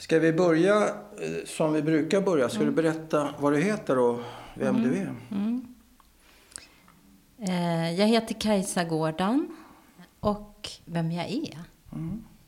[0.00, 2.48] Ska vi börja eh, som vi brukar börja?
[2.48, 4.20] Ska du berätta vad du heter och
[4.54, 5.14] vem du är?
[7.38, 9.48] Eh, jag heter Kajsa Gårdan
[10.20, 11.58] och vem jag är?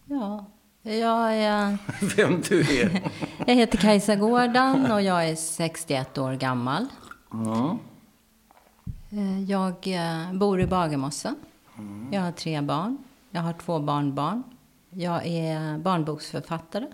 [0.04, 0.44] Ja,
[0.82, 1.78] jag, är,
[2.16, 3.10] Vem du är?
[3.46, 6.86] jag heter Kajsa Gårdan och jag är 61 år gammal.
[7.32, 7.78] Mm.
[9.10, 11.36] Eh, Jag eh, bor i Bagarmossen.
[12.10, 12.98] Jag har tre barn.
[13.30, 14.42] Jag har två barnbarn.
[14.90, 16.86] Jag är barnboksförfattare.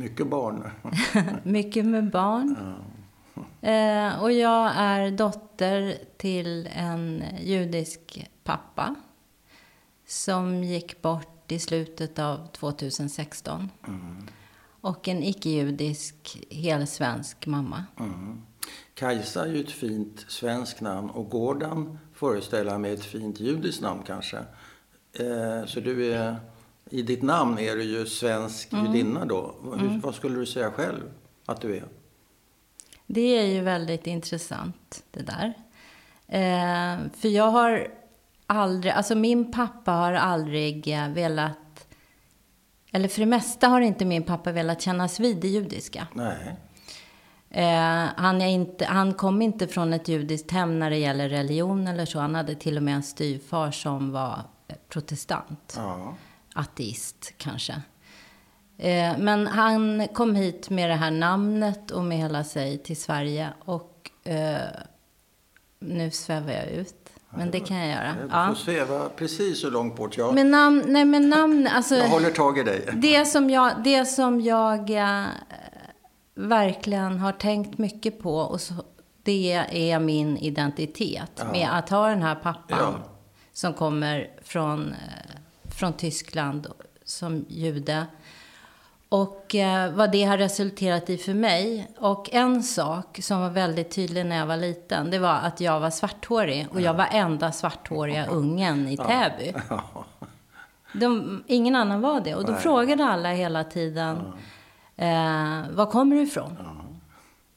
[0.00, 0.70] Mycket barn.
[1.42, 2.56] Mycket med barn.
[3.60, 8.94] Eh, och jag är dotter till en judisk pappa
[10.06, 13.68] som gick bort i slutet av 2016.
[14.80, 17.84] Och en icke-judisk helsvensk mamma.
[17.98, 18.42] Mm.
[18.94, 24.02] Kajsa är ju ett fint svenskt namn och Gårdan föreställer mig ett fint judiskt namn
[24.06, 24.38] kanske.
[25.12, 26.36] Eh, så du är,
[26.90, 29.54] i ditt namn är du ju svensk judinna då.
[29.78, 31.02] Hur, Vad skulle du säga själv
[31.46, 31.84] att du är?
[33.06, 35.54] Det är ju väldigt intressant det där.
[36.26, 37.88] Eh, för jag har
[38.46, 41.86] aldrig, alltså min pappa har aldrig eh, velat,
[42.92, 46.06] eller för det mesta har inte min pappa velat kännas vid det judiska.
[46.14, 46.56] Nej.
[47.50, 51.88] Eh, han, är inte, han kom inte från ett judiskt hem när det gäller religion
[51.88, 52.20] eller så.
[52.20, 55.74] Han hade till och med en styvfar som var eh, protestant.
[55.76, 56.14] Ja.
[56.60, 57.72] Ateist kanske.
[58.78, 63.48] Eh, men han kom hit med det här namnet och med hela sig till Sverige.
[63.64, 64.58] Och eh,
[65.80, 66.94] nu svävar jag ut.
[67.30, 68.14] Men det kan jag göra.
[68.22, 68.46] Du Ja.
[68.48, 70.16] får sväva precis så långt bort.
[70.16, 71.94] Jag, Men namn, nej men namn, alltså.
[71.94, 72.88] jag håller tag i dig.
[72.94, 75.24] Det som jag, det som jag eh,
[76.34, 78.74] verkligen har tänkt mycket på, och så,
[79.22, 79.52] det
[79.92, 81.30] är min identitet.
[81.36, 81.44] Ja.
[81.52, 82.94] Med att ha den här pappan Ja.
[83.52, 84.94] som kommer från,
[85.80, 86.66] från Tyskland
[87.04, 88.06] som jude.
[89.08, 91.90] Och eh, vad det har resulterat i för mig.
[91.98, 95.80] Och en sak som var väldigt tydlig när jag var liten, det var att jag
[95.80, 96.66] var svarthårig.
[96.72, 99.54] Och jag var enda svarthåriga ungen i Täby.
[100.92, 102.34] De, ingen annan var det.
[102.34, 104.16] Och då frågade alla hela tiden,
[104.96, 106.56] eh, var kommer du ifrån?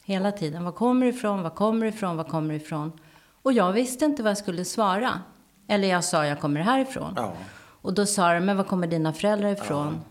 [0.06, 2.92] Hela tiden, var kommer du ifrån, var kommer du ifrån, var kommer du ifrån?
[3.42, 5.22] Och jag visste inte vad jag skulle svara.
[5.68, 7.14] Eller jag sa, jag kommer härifrån.
[7.16, 7.34] Ja.
[7.84, 10.02] Och då sa de, men var kommer dina föräldrar ifrån?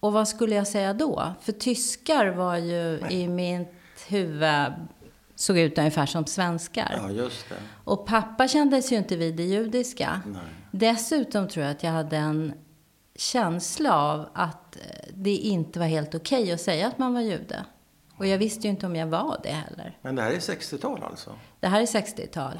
[0.00, 1.32] Och vad skulle jag säga då?
[1.40, 3.68] För tyskar var ju i mitt
[4.08, 4.72] huvud,
[5.34, 6.94] såg ut ungefär som svenskar.
[6.96, 7.54] Ja, just det.
[7.84, 10.20] Och pappa kändes ju inte vid det judiska.
[10.26, 10.42] Nej.
[10.70, 12.52] Dessutom tror jag att jag hade en
[13.14, 14.82] känsla av att eh,
[15.14, 17.64] det inte var helt okej att säga att man var jude.
[18.16, 19.98] Och jag visste ju inte om jag var det heller.
[20.02, 21.30] Men det här är 60-tal alltså?
[21.60, 22.58] Det här är 60-tal.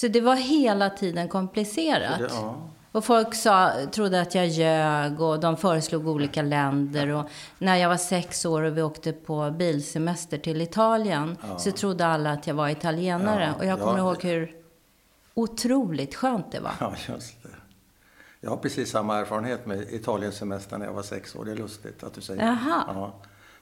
[0.00, 2.18] Så det var hela tiden komplicerat.
[2.18, 2.56] Det, ja.
[2.92, 7.08] Och folk sa, trodde att jag ljög och de föreslog olika länder.
[7.08, 12.06] Och när jag var sex år och vi åkte på bilsemester till Italien så trodde
[12.06, 13.44] alla att jag var italienare.
[13.44, 13.84] Ja, och jag ja.
[13.84, 14.56] kommer ihåg hur
[15.34, 16.72] otroligt skönt det var.
[16.80, 17.48] ja, just det.
[18.40, 21.44] Jag har precis samma erfarenhet med Italiensemestern när jag var sex år.
[21.44, 22.84] Det är lustigt att du säger Jaha.
[22.86, 23.14] Ja.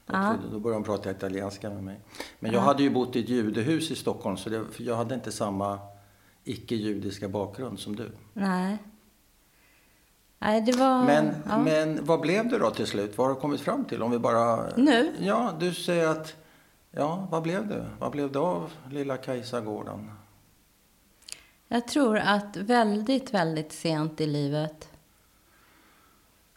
[0.05, 1.99] Då, trodde- då började de prata italienska med mig.
[2.39, 5.31] Men jag hade ju bott i ett judehus i Stockholm så det, jag hade inte
[5.31, 5.79] samma
[6.49, 8.11] icke-judiska bakgrund som du.
[8.33, 8.77] Nej.
[10.39, 11.03] Nej, det var...
[11.03, 11.57] Men, ja.
[11.57, 13.17] men vad blev det då till slut?
[13.17, 14.01] Vad har du kommit fram till?
[14.01, 14.75] Om vi bara...
[14.75, 15.13] Nu?
[15.19, 16.35] Ja, du säger att...
[16.91, 17.89] Ja, vad blev det?
[17.99, 20.11] Vad blev det av lilla Kajsa Gården?
[21.67, 24.89] Jag tror att väldigt, väldigt sent i livet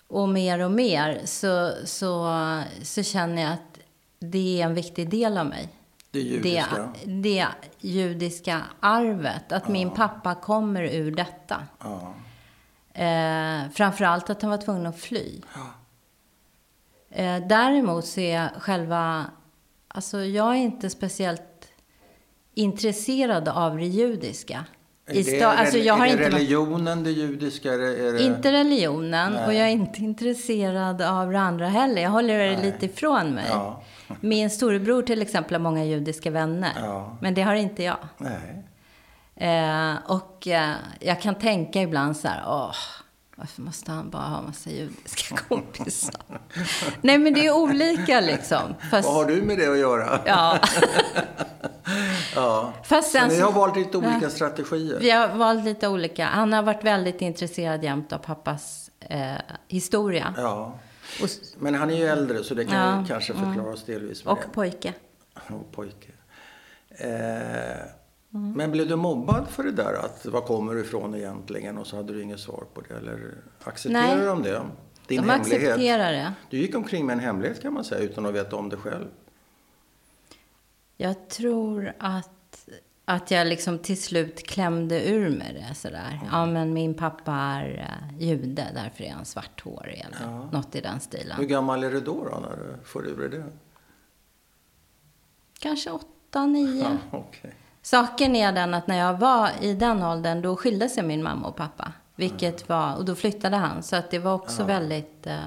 [0.07, 2.35] och mer och mer så, så,
[2.83, 3.79] så känner jag att
[4.19, 5.69] det är en viktig del av mig.
[6.11, 6.93] Det judiska?
[7.05, 7.49] Det, det
[7.81, 11.63] judiska arvet, att min pappa kommer ur detta.
[11.79, 12.15] Ja.
[13.05, 15.41] Eh, framförallt att han var tvungen att fly.
[17.11, 19.25] Eh, däremot så är jag själva...
[19.89, 21.69] Alltså jag är inte speciellt
[22.55, 24.65] intresserad av det judiska.
[25.13, 27.73] I det, alltså jag har är inte det religionen, det judiska?
[27.73, 28.23] Är det, är det...
[28.23, 29.47] Inte religionen Nej.
[29.47, 32.03] och jag är inte intresserad av det andra heller.
[32.03, 33.45] Jag håller det lite ifrån mig.
[33.49, 33.83] Ja.
[34.21, 36.73] Min storebror till exempel har många judiska vänner.
[36.77, 37.17] Ja.
[37.21, 37.97] Men det har inte jag.
[38.19, 38.65] Nej.
[39.37, 42.75] Eh, och eh, jag kan tänka ibland så här, åh,
[43.37, 46.15] varför måste han bara ha massa judiska kompisar?
[47.01, 48.75] Nej men det är olika liksom.
[48.91, 50.21] Fast, Vad har du med det att göra?
[50.27, 50.59] ja.
[52.35, 52.73] Ja.
[52.85, 54.99] Fast Så sen ni har valt lite olika strategier?
[55.01, 56.27] Vi har valt lite olika.
[56.27, 59.33] Han har varit väldigt intresserad jämt av pappas eh,
[59.69, 60.35] historia.
[60.37, 60.75] Ja.
[61.23, 61.29] Och,
[61.59, 64.49] Men han är ju äldre så det kan Ja, kanske förklaras delvis med och det.
[64.55, 64.95] pojke.
[65.49, 66.13] Och pojke.
[66.89, 67.77] Eh,
[68.31, 69.95] Men blev du mobbad för det där?
[69.95, 71.79] Att var kommer du ifrån egentligen?
[71.79, 72.95] Och så hade du inget svar på det.
[72.95, 73.35] Eller
[73.65, 74.27] accepterar Nej.
[74.27, 74.63] de det?
[75.07, 75.63] din De hemlighet.
[75.69, 76.33] accepterar det.
[76.51, 79.07] Du gick omkring med en hemlighet kan man säga utan att veta om det själv.
[80.97, 82.69] Jag tror att,
[83.11, 86.21] att jag liksom till slut klämde ur mig det sådär.
[86.33, 87.69] Ja, men min pappa är
[88.13, 90.49] uh, jude, därför är han svarthårig eller Ja.
[90.53, 91.37] något i den stilen.
[91.37, 93.45] Hur gammal är du då, då när du får ur dig det?
[95.59, 96.83] Kanske åtta, nio.
[97.11, 97.55] Ja, okej.
[97.83, 101.49] Saken är den att när jag var i den åldern, då skilde sig min mamma
[101.49, 101.93] och pappa.
[102.15, 103.83] Vilket var, och då flyttade han.
[103.83, 105.39] Så att det var också väldigt eh,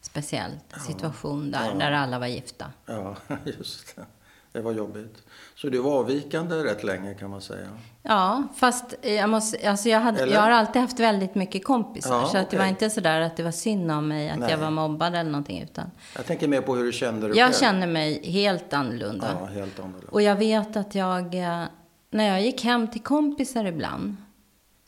[0.00, 0.50] speciell
[0.86, 2.66] situation där, där alla var gifta.
[2.86, 4.04] Ja, just det.
[4.52, 5.22] Det var jobbigt.
[5.62, 7.68] Så du var avvikande rätt länge kan man säga.
[8.02, 10.34] Ja, fast jag, måste, alltså jag, hade, Eller?
[10.34, 12.20] jag har alltid haft väldigt mycket kompisar.
[12.20, 14.50] Ja, så att det var inte sådär att det var synd om mig, att Nej.
[14.50, 15.62] jag var mobbad eller någonting.
[15.62, 17.60] Utan Jag tänker mer på hur du kände dig jag själv.
[17.60, 19.36] känner mig helt annorlunda.
[19.40, 20.06] Ja, helt annorlunda.
[20.10, 21.62] Och jag vet att jag, eh,
[22.10, 24.16] när jag gick hem till kompisar ibland,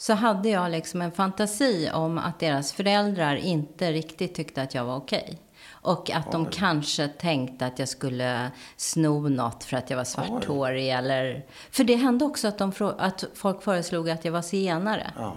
[0.05, 4.85] så hade jag liksom en fantasi om att deras föräldrar inte riktigt tyckte att jag
[4.85, 5.39] var okej.
[5.71, 10.91] Och att de kanske tänkte att jag skulle sno något för att jag var svarthårig
[10.91, 11.47] eller...
[11.71, 15.37] För det hände också att, de, att folk föreslog att jag var zigenare, Ja,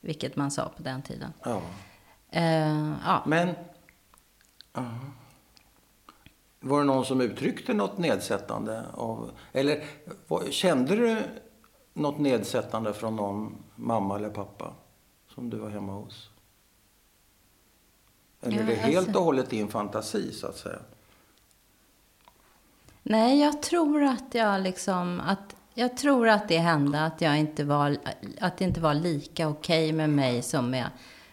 [0.00, 1.32] vilket man sa på den tiden.
[1.44, 1.62] ja.
[2.30, 3.22] Eh, ja.
[3.26, 3.48] Men...
[4.72, 4.84] Ja.
[6.60, 8.84] Var det någon som uttryckte något nedsättande?
[8.94, 9.84] Av, eller
[10.50, 11.22] kände du
[11.98, 14.72] något nedsättande från någon mamma eller pappa
[15.34, 16.30] som du var hemma hos?
[18.40, 20.78] Eller Ja, är det helt alltså- och hållet din fantasi, så att säga?
[23.02, 25.20] Nej, jag tror att jag liksom...
[25.20, 27.96] Att, jag tror att det hände att, jag inte var,
[28.40, 30.90] att det inte var lika okej med mig som med,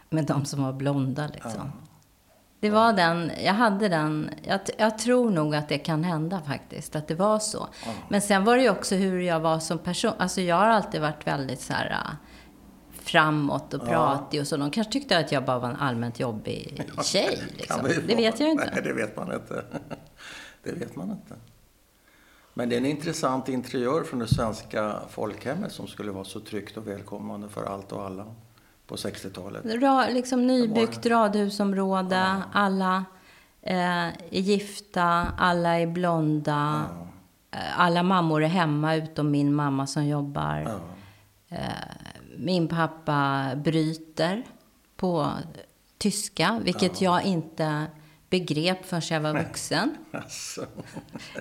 [0.10, 1.28] med de som var blonda.
[1.28, 1.72] Liksom.
[2.60, 6.96] Det var den, jag hade den, jag, jag tror nog att det kan hända faktiskt,
[6.96, 7.68] att det var så.
[8.10, 10.14] Men sen var det ju också hur jag var som person.
[10.18, 12.12] Alltså jag har alltid varit väldigt så här äh,
[13.06, 14.58] framåt och pratig och så.
[14.58, 17.44] De kanske tyckte att jag bara var en allmänt jobbig tjej.
[17.58, 17.84] Liksom.
[17.84, 18.18] Det vara.
[18.18, 18.70] vet jag ju inte.
[18.74, 19.66] Nej, det vet man inte.
[20.64, 21.36] Det vet man inte.
[22.54, 26.78] Men det är en intressant interiör från det svenska folkhemmet som skulle vara så tryggt
[26.78, 28.36] och välkomnande för allt och alla
[28.88, 29.66] på 60-talet.
[29.82, 33.06] Ra, liksom nybyggt radhusområde, alla
[33.62, 36.86] eh, är gifta, alla är blonda.
[37.52, 40.56] Eh, Alla mammor är hemma utom min mamma som jobbar.
[40.58, 40.80] Ja.
[41.58, 41.60] Eh,
[42.38, 44.44] min pappa bryter
[44.96, 45.32] på
[45.98, 47.86] tyska, vilket jag inte
[48.30, 49.98] begrep förrän jag var vuxen.
[50.12, 50.66] Alltså.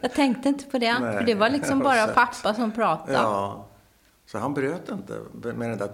[0.02, 3.12] Jag tänkte inte på det, Nej, för det var liksom bara pappa som pratade.
[3.12, 3.67] Ja.
[4.26, 5.91] Så han bröt inte med den där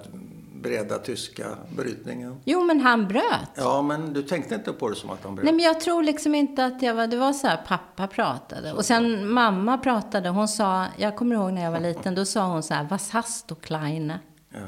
[0.54, 2.40] breda tyska brytningen.
[2.44, 3.50] Jo, men han bröt.
[3.54, 5.44] Ja, men du tänkte inte på det som att han bröt?
[5.44, 7.06] Nej, men jag tror liksom inte att jag var...
[7.06, 8.72] Det var så här, pappa pratade.
[8.72, 10.28] Och sen mamma pratade.
[10.28, 10.86] Hon sa...
[10.96, 12.14] Jag kommer ihåg när jag var liten.
[12.14, 14.18] Då sa hon så här, was hast du kleine?
[14.50, 14.58] Ja.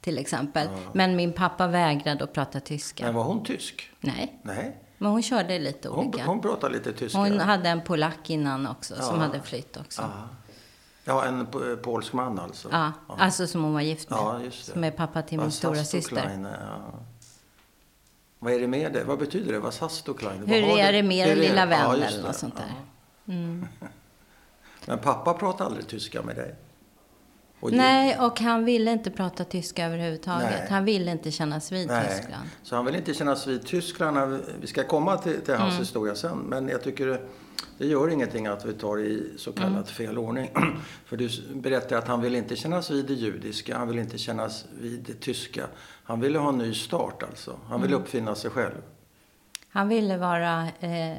[0.00, 0.68] Till exempel.
[0.92, 3.04] Men min pappa vägrade att prata tyska.
[3.04, 3.90] Men var hon tysk?
[4.00, 4.76] Nej, Nej.
[4.98, 6.26] men hon körde lite Hon, olika.
[6.26, 7.18] hon pratade lite tyska.
[7.18, 9.22] Hon hade en polack innan också, som Ja.
[9.26, 10.02] hade flytt också.
[10.02, 10.08] Ja.
[11.08, 12.68] Ja, en po- polsk man alltså.
[12.72, 14.16] Ja, alltså som hon var gift med.
[14.18, 14.72] Ja, just det.
[14.72, 16.38] Som är pappa till min Vad stora syster.
[16.60, 16.98] Ja.
[18.38, 19.04] Vad är det med det?
[19.04, 19.58] Vad betyder det?
[19.58, 20.40] Vad Sasto Kleine?
[20.40, 21.76] Vad Hur har är det med den lilla det?
[21.76, 22.72] Ja, eller något sånt där?
[23.34, 23.66] Mm.
[23.80, 23.86] Ja.
[24.86, 26.54] Men pappa pratade aldrig tyska med dig?
[27.60, 30.50] Och Nej, och han ville inte prata tyska överhuvudtaget.
[30.50, 30.66] Nej.
[30.70, 32.08] Han ville inte kännas vid Nej.
[32.08, 32.48] Tyskland.
[32.62, 34.40] Så han vill inte kännas vid Tyskland.
[34.60, 35.82] vi ska komma till, till hans Mm.
[35.82, 36.38] historia sen.
[36.38, 37.20] Men jag tycker
[37.78, 39.84] det, det gör ingenting att vi tar i så kallat Mm.
[39.84, 40.50] fel ordning.
[41.04, 43.78] För du berättar att han vill inte kännas vid det judiska.
[43.78, 45.66] Han vill inte kännas vid det tyska.
[46.04, 47.50] Han ville ha en ny start alltså.
[47.62, 47.82] Han Mm.
[47.82, 48.82] ville uppfinna sig själv.
[49.68, 51.16] Han ville vara eh,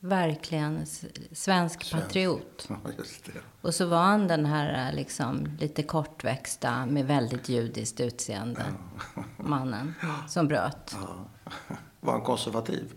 [0.00, 2.68] verkligen s- svensk patriot.
[2.68, 2.76] Ja,
[3.24, 3.32] det.
[3.60, 8.62] Och så var han den här eh, liksom, lite kortväxta med väldigt judiskt utseende
[9.36, 9.94] mannen
[10.28, 10.96] som bröt.
[11.00, 11.44] Ja.
[12.00, 12.92] Var han konservativ?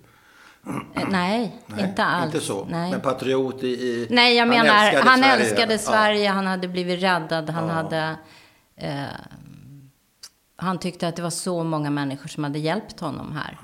[0.96, 2.26] Eh, nej, inte alls.
[2.36, 2.66] Inte så.
[2.66, 2.92] Nej.
[2.92, 3.68] Men patriot i...
[3.68, 5.34] i Nej, jag han menar, älskade han Sverige.
[5.44, 5.78] älskade Ja.
[5.80, 7.74] Sverige, han hade blivit räddad, han Ja.
[7.74, 8.16] hade...
[8.76, 9.04] Eh,
[10.56, 13.58] han tyckte att det var så många människor som hade hjälpt honom här.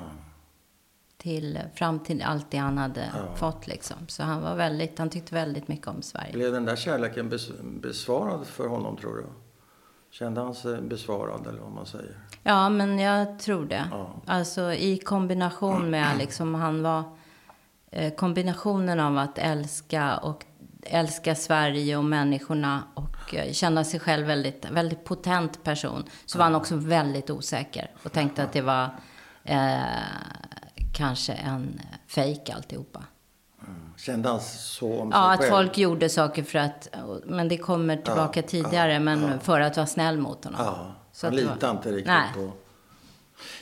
[1.18, 3.98] Till, fram till allt det han hade fått liksom.
[4.08, 6.34] Så han var väldigt, han tyckte väldigt mycket om Sverige.
[6.34, 7.50] Blev den där kärleken bes,
[7.82, 9.26] besvarad för honom, tror du?
[10.20, 12.18] Kände han sig besvarad, eller vad man säger?
[12.44, 13.88] Ja, men jag tror det.
[13.92, 14.10] Ja.
[14.26, 17.04] Alltså i kombination med liksom han var...
[17.92, 20.46] Eh, kombinationen av att älska och
[20.82, 26.04] älska Sverige och människorna och eh, känna sig själv väldigt, väldigt potent person.
[26.26, 28.90] Så var han också väldigt osäker och tänkte att det var
[29.44, 29.80] eh,
[30.94, 33.04] kanske en fejk alltihopa.
[34.06, 35.50] Kände han så om Ja, sig att själv?
[35.50, 40.18] folk gjorde saker för att, men det kommer tillbaka tidigare, men för att vara snäll
[40.18, 40.62] mot honom.
[40.64, 42.30] Ja, Så han litade inte riktigt Nej.
[42.36, 42.52] på...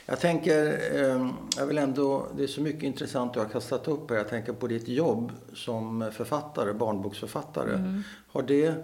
[0.06, 4.10] Jag tänker, eh, jag vill ändå, det är så mycket intressant du har kastat upp
[4.10, 4.16] här.
[4.16, 7.74] Jag tänker på ditt jobb som författare, barnboksförfattare.
[7.74, 8.02] Mm.
[8.32, 8.74] Har det,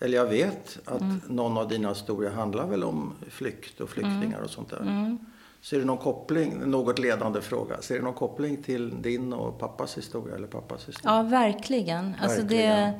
[0.00, 1.20] eller jag vet att mm.
[1.26, 4.44] någon av dina historier handlar väl om flykt och flyktingar mm.
[4.44, 4.80] och sånt där.
[4.80, 5.18] Mm.
[5.60, 9.96] Ser du någon koppling, något ledande fråga, ser du någon koppling till din och pappas
[9.96, 11.16] historia eller pappas historia?
[11.16, 12.16] Ja, verkligen.
[12.22, 12.92] Alltså det,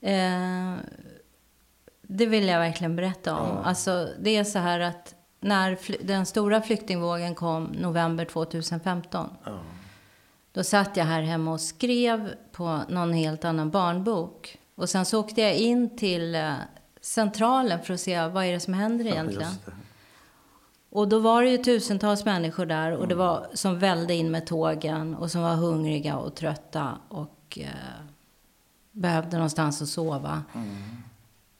[0.00, 0.74] eh,
[2.02, 3.48] det vill jag verkligen berätta om.
[3.48, 3.62] Ja.
[3.64, 9.30] Alltså det är så här att när den stora flyktingvågen kom november 2015.
[9.44, 9.58] Ja.
[10.52, 14.58] Då satt jag här hemma och skrev på någon helt annan barnbok.
[14.74, 16.52] Och sen så åkte jag in till eh,
[17.00, 19.52] centralen för att se vad är det som händer egentligen.
[19.66, 19.72] Ja,
[20.90, 23.26] och då var det ju tusentals människor där och det mm.
[23.26, 27.68] var som välde in med tågen och som var hungriga och trötta och eh,
[28.92, 30.42] behövde någonstans att sova.
[30.54, 30.68] Mm.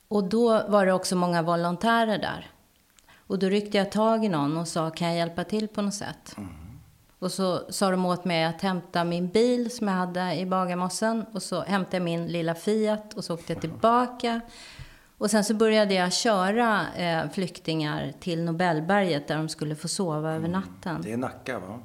[0.08, 2.50] Och då var det också många volontärer där.
[3.26, 5.94] Och då ryckte jag tag i någon och sa, kan jag hjälpa till på något
[5.94, 6.34] sätt?
[6.36, 6.50] Mm.
[7.18, 11.24] Och så sa de åt mig att hämta min bil som jag hade i Bagarmossen.
[11.32, 14.40] Och så hämtade jag min lilla Fiat och så åkte jag tillbaka.
[15.18, 20.28] Och sen så började jag köra eh, flyktingar till Nobelberget där de skulle få sova
[20.28, 20.50] över mm.
[20.50, 21.00] natten.
[21.02, 21.80] Det är Nacka va?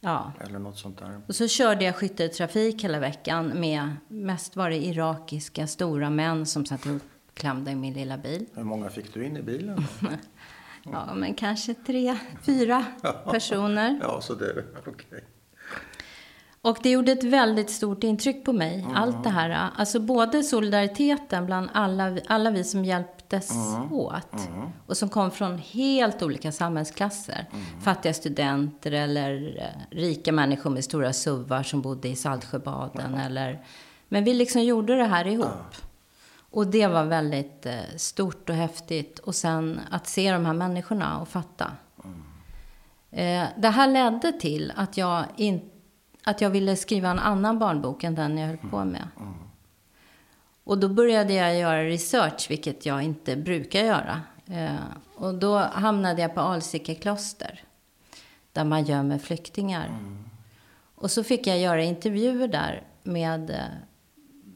[0.00, 0.32] Ja.
[0.40, 1.20] Eller något sånt där.
[1.26, 6.66] Och så körde jag skytteltrafik hela veckan med, mest var det irakiska stora män som
[6.66, 8.46] satt uppklämda i min lilla bil.
[8.54, 9.84] Hur många fick du in i bilen?
[10.84, 12.84] ja, men kanske tre, fyra
[13.30, 13.98] personer.
[14.02, 14.92] ja, så det, okej.
[14.92, 15.20] Okay.
[16.64, 18.96] Och det gjorde ett väldigt stort intryck på mig, mm.
[18.96, 19.70] allt det här.
[19.76, 23.92] Alltså både solidariteten bland alla, alla vi som hjälptes mm.
[23.92, 24.48] åt.
[24.48, 24.68] Mm.
[24.86, 27.48] Och som kom från helt olika samhällsklasser.
[27.52, 27.80] Mm.
[27.80, 33.14] Fattiga studenter eller eh, rika människor med stora suvar som bodde i Saltsjöbaden.
[33.14, 33.64] Eller,
[34.08, 35.76] men vi liksom gjorde det här ihop.
[36.50, 39.18] Och det var väldigt eh, stort och häftigt.
[39.18, 41.70] Och sen att se de här människorna och fatta.
[42.04, 42.22] Mm.
[43.10, 45.71] Eh, det här ledde till att jag inte
[46.24, 49.08] att jag ville skriva en annan barnbok än den jag höll på med.
[49.20, 49.34] Mm.
[50.64, 54.20] Och då började jag göra research, vilket jag inte brukar göra.
[54.46, 54.74] Eh,
[55.16, 57.64] och då hamnade jag på Alsike kloster,
[58.52, 59.86] där man gömmer flyktingar.
[59.86, 60.24] Mm.
[60.94, 63.56] Och så fick jag göra intervjuer där med eh,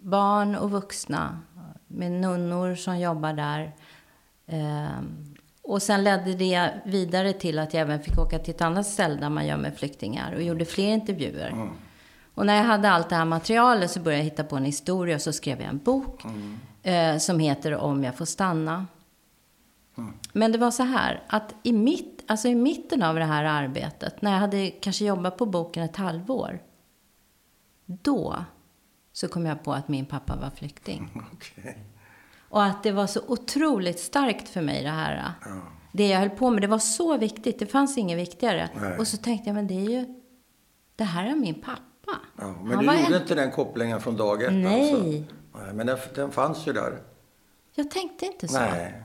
[0.00, 1.40] barn och vuxna,
[1.86, 3.72] med nunnor som jobbar där.
[5.66, 9.20] Och sen ledde det vidare till att jag även fick åka till ett annat ställe
[9.20, 11.48] där man gör med flyktingar och gjorde fler intervjuer.
[11.48, 11.68] Mm.
[12.34, 15.14] Och när jag hade allt det här materialet så började jag hitta på en historia
[15.14, 16.58] och så skrev jag en bok mm.
[16.82, 18.86] eh, som heter Om jag får stanna.
[19.98, 20.12] Mm.
[20.32, 24.22] Men det var så här att i, mitt, alltså i mitten av det här arbetet,
[24.22, 26.62] när jag hade kanske jobbat på boken ett halvår,
[27.86, 28.44] då
[29.12, 31.10] så kom jag på att min pappa var flykting.
[31.32, 31.74] Okay.
[32.48, 35.32] Och att det var så otroligt starkt för mig det här.
[35.44, 35.50] Ja.
[35.92, 37.58] Det jag höll på med, det var så viktigt.
[37.58, 38.68] Det fanns inget viktigare.
[38.80, 38.98] Nej.
[38.98, 40.20] Och så tänkte jag, men det är ju,
[40.96, 41.80] det här är min pappa.
[42.36, 43.22] Ja, men Han du gjorde en...
[43.22, 44.92] inte den kopplingen från dag ett Nej.
[44.92, 45.06] Alltså.
[45.64, 47.02] Nej men den, den fanns ju där.
[47.74, 48.58] Jag tänkte inte så.
[48.58, 49.02] Nej.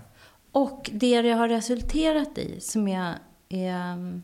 [0.51, 3.15] Och det det har resulterat i, som är,
[3.50, 4.24] är um,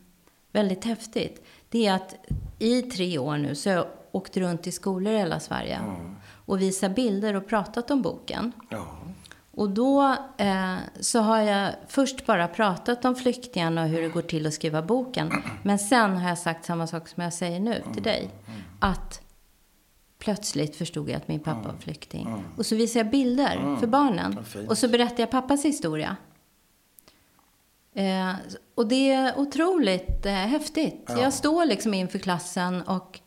[0.52, 2.14] väldigt häftigt, det är att
[2.58, 5.76] i tre år nu så har jag åkt runt i skolor i hela Sverige.
[5.76, 6.16] Mm.
[6.46, 8.52] Och visat bilder och pratat om boken.
[8.70, 8.86] Ja.
[9.58, 14.22] Och då eh, så har jag först bara pratat om flyktingarna och hur det går
[14.22, 15.32] till att skriva boken.
[15.62, 18.30] Men sen har jag sagt samma sak som jag säger nu till dig.
[18.80, 19.20] Att
[20.18, 22.44] plötsligt förstod jag att min pappa var flykting.
[22.56, 24.38] Och så visar jag bilder för barnen.
[24.68, 26.16] Och så berättar jag pappas historia.
[27.94, 28.34] Eh,
[28.74, 31.04] och det är otroligt eh, häftigt.
[31.08, 31.20] Ja.
[31.20, 33.20] Jag står liksom inför klassen och,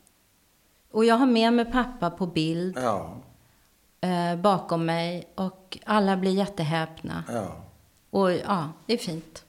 [0.92, 2.78] och jag har med mig pappa på bild.
[2.78, 3.21] Ja
[4.02, 7.24] eh, bakom mig och alla blir jättehäpna.
[7.32, 7.56] Ja.
[8.10, 9.46] Och ja, det är fint.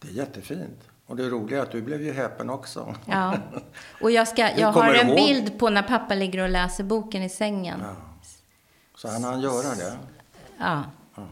[0.00, 0.88] Det är jättefint.
[1.06, 2.94] Och det roliga är att du blev ju häpen också.
[3.04, 3.36] Ja.
[4.00, 5.16] Och jag, ska, jag har en ihåg?
[5.16, 7.80] bild på när pappa ligger och läser boken i sängen.
[7.82, 7.96] Ja.
[8.94, 9.98] Så han hann göra det?
[10.58, 10.84] Ja.
[11.16, 11.28] Mm.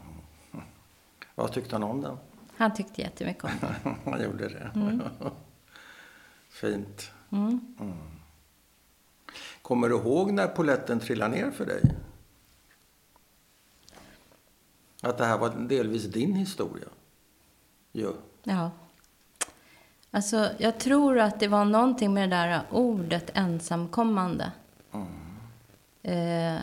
[1.34, 2.18] Vad tyckte han om den?
[2.56, 3.94] Han tyckte jättemycket om den.
[4.12, 4.70] han gjorde det?
[4.74, 5.02] Mm.
[6.50, 7.10] Fint.
[7.32, 7.74] Mm.
[7.80, 7.96] Mm.
[9.62, 11.82] Kommer du ihåg när poletten trillade ner för dig?
[15.04, 16.88] Att det här var delvis din historia.
[17.92, 18.12] Ja.
[18.42, 18.70] ja.
[20.10, 24.52] Alltså, jag tror att det var någonting med det där ordet ensamkommande.
[24.92, 25.06] Mm.
[26.02, 26.60] Eh,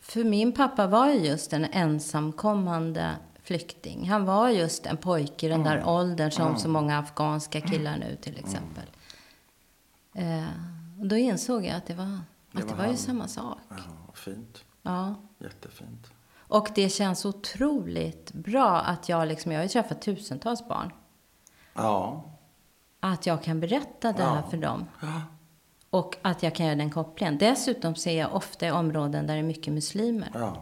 [0.00, 4.08] för min pappa var ju just en ensamkommande flykting.
[4.08, 5.88] Han var just en pojke i den där mm.
[5.88, 6.58] åldern som mm.
[6.58, 8.84] så många afghanska killar nu till exempel.
[10.14, 10.44] Eh,
[11.00, 12.20] och då insåg jag att det var,
[12.52, 13.58] det att det var, ju samma sak.
[13.68, 14.64] Ja, fint.
[14.82, 15.14] Ja.
[15.38, 16.12] Jättefint.
[16.48, 20.92] Och det känns otroligt bra att jag liksom, jag har ju träffat tusentals barn.
[21.74, 22.24] Ja.
[23.00, 24.50] att jag kan berätta det här Ja.
[24.50, 24.86] för dem.
[25.00, 25.22] Ja.
[25.90, 27.38] Och att jag kan göra den kopplingen.
[27.38, 30.30] Dessutom ser jag ofta i områden där det är mycket muslimer.
[30.34, 30.56] Ja.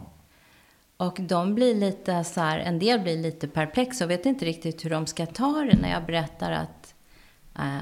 [0.97, 4.85] Och de blir lite så här, en del blir lite perplexa och vet inte riktigt
[4.85, 6.95] hur de ska ta det när jag berättar att,
[7.55, 7.77] eh,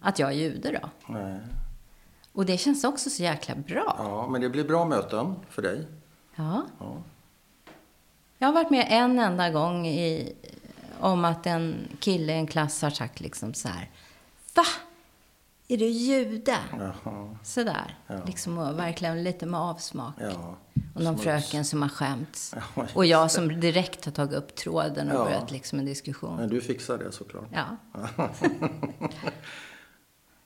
[0.00, 1.12] att jag är jude då.
[1.12, 1.38] Nej.
[2.32, 3.94] Och det känns också så jäkla bra.
[3.98, 5.86] ja, men det blir bra möten för dig.
[6.36, 6.62] Ja.
[6.80, 6.96] Ja.
[8.38, 10.32] Jag har varit med en enda gång i,
[11.00, 13.90] om att en kille i en klass har sagt liksom så här.
[14.54, 14.62] Va?
[15.68, 16.56] Är du jude?
[16.78, 17.36] Jaha.
[17.44, 17.98] Sådär.
[18.06, 18.14] Ja.
[18.26, 20.14] Liksom och verkligen lite med avsmak.
[20.20, 20.56] Ja.
[20.94, 21.22] Och någon Smuts.
[21.22, 22.54] fröken som har skämts.
[22.76, 25.24] Ja, och jag som direkt har tagit upp tråden och Ja.
[25.24, 26.36] börjat liksom en diskussion.
[26.36, 27.44] Men du fixar det såklart.
[27.52, 27.76] Ja.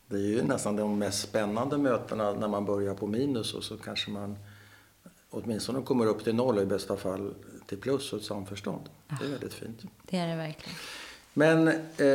[0.07, 3.77] Det är ju nästan de mest spännande mötena när man börjar på minus och så
[3.77, 4.39] kanske man
[5.31, 7.35] åtminstone kommer upp till noll i bästa fall
[7.71, 8.89] till plus och ett samförstånd.
[9.21, 9.83] Det är väldigt fint.
[10.11, 10.77] Det är det verkligen.
[11.35, 12.07] Men eh,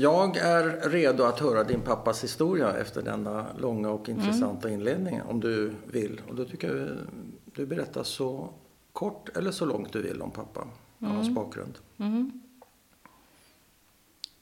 [0.00, 5.40] jag är redo att höra din pappas historia efter denna långa och intressanta inledning om
[5.40, 6.20] du vill.
[6.28, 6.96] Och då tycker jag
[7.54, 8.50] du berättar så
[8.92, 10.66] kort eller så långt du vill om pappa
[10.98, 11.78] och hans bakgrund.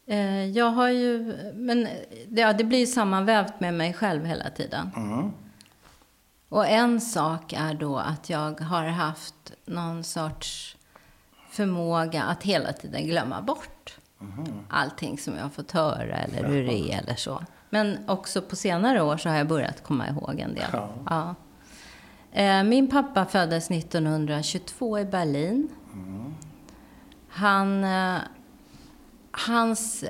[0.07, 1.89] Eh, jag har ju, men
[2.29, 4.91] ja, det blir sammanvävt med mig själv hela tiden.
[4.97, 5.31] Mm.
[6.49, 10.77] Och en sak är då att jag har haft någon sorts
[11.51, 13.99] förmåga att hela tiden glömma bort
[14.69, 17.43] allting som jag har fått höra eller hur det är eller så.
[17.71, 20.65] Men också på senare år så har jag börjat komma ihåg en del.
[20.73, 20.89] Ja.
[21.11, 21.35] Ja.
[22.33, 25.69] Eh, Min pappa föddes 1922 i Berlin.
[27.29, 28.17] Han, eh,
[29.31, 30.05] hans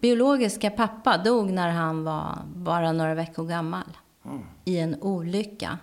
[0.00, 3.96] biologiska pappa dog när han var bara några veckor gammal
[4.64, 5.78] i en olycka.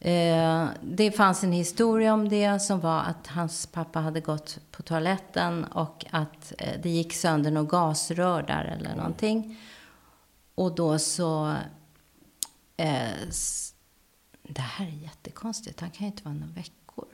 [0.00, 4.82] Eh, det fanns en historia om det som var att hans pappa hade gått på
[4.82, 9.56] toaletten och att eh, det gick sönder något gasrör där eller någonting.
[10.54, 11.56] Och då så...
[12.76, 13.10] Eh,
[14.42, 15.80] det här är jättekonstigt.
[15.80, 17.06] Han kan ju inte vara några veckor.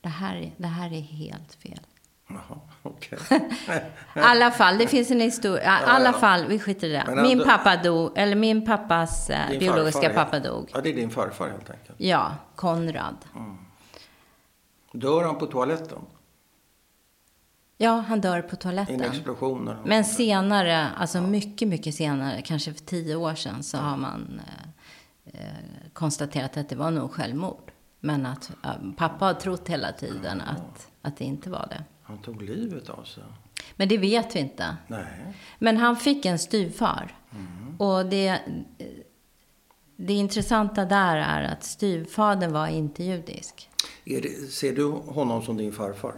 [0.00, 1.80] Det här, är- det här är helt fel.
[2.28, 3.18] Jaha, okej.
[4.16, 5.62] I alla fall, det finns en historia.
[5.80, 6.12] I alla ja.
[6.12, 7.04] fall, vi skiter i det.
[7.06, 10.70] Men Min ändå- pappa dog, eller min pappas eh, Din biologiska farfar, pappa dog.
[10.74, 11.94] Ja, det är din farfar helt enkelt.
[12.00, 13.16] Ja, Konrad.
[14.92, 15.98] Dör han på toaletten?
[17.76, 19.00] Ja, han dör på en toaletten.
[19.02, 19.68] explosion?
[19.68, 23.96] eller något Men senare, alltså mycket, mycket senare, kanske för tio år sedan, så har
[23.96, 25.54] man eh, eh,
[25.92, 27.72] konstaterat att det var nog självmord.
[28.00, 31.84] Men att eh, pappa har trott hela tiden att, att det inte var det.
[32.10, 33.22] Han tog livet av sig?
[33.76, 34.76] Men det vet vi inte.
[34.86, 35.34] Nej.
[35.58, 37.16] Men han fick en styvfar.
[37.78, 38.40] Och det,
[39.96, 43.70] det intressanta där är att styvfadern var inte judisk.
[44.04, 46.14] Det, ser du honom som din farfar?